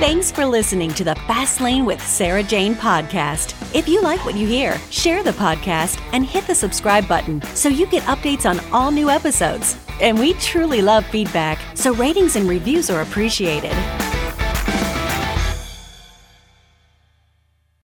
Thanks 0.00 0.32
for 0.32 0.44
listening 0.44 0.92
to 0.94 1.04
the 1.04 1.14
Fast 1.14 1.60
Lane 1.60 1.84
with 1.84 2.04
Sarah 2.04 2.42
Jane 2.42 2.74
podcast. 2.74 3.61
If 3.74 3.88
you 3.88 4.02
like 4.02 4.22
what 4.26 4.36
you 4.36 4.46
hear, 4.46 4.78
share 4.90 5.22
the 5.22 5.30
podcast 5.30 5.98
and 6.12 6.26
hit 6.26 6.46
the 6.46 6.54
subscribe 6.54 7.08
button 7.08 7.40
so 7.54 7.70
you 7.70 7.86
get 7.86 8.02
updates 8.02 8.44
on 8.44 8.60
all 8.70 8.90
new 8.90 9.08
episodes. 9.08 9.78
And 9.98 10.18
we 10.18 10.34
truly 10.34 10.82
love 10.82 11.06
feedback, 11.06 11.58
so 11.74 11.94
ratings 11.94 12.36
and 12.36 12.46
reviews 12.46 12.90
are 12.90 13.00
appreciated. 13.00 13.72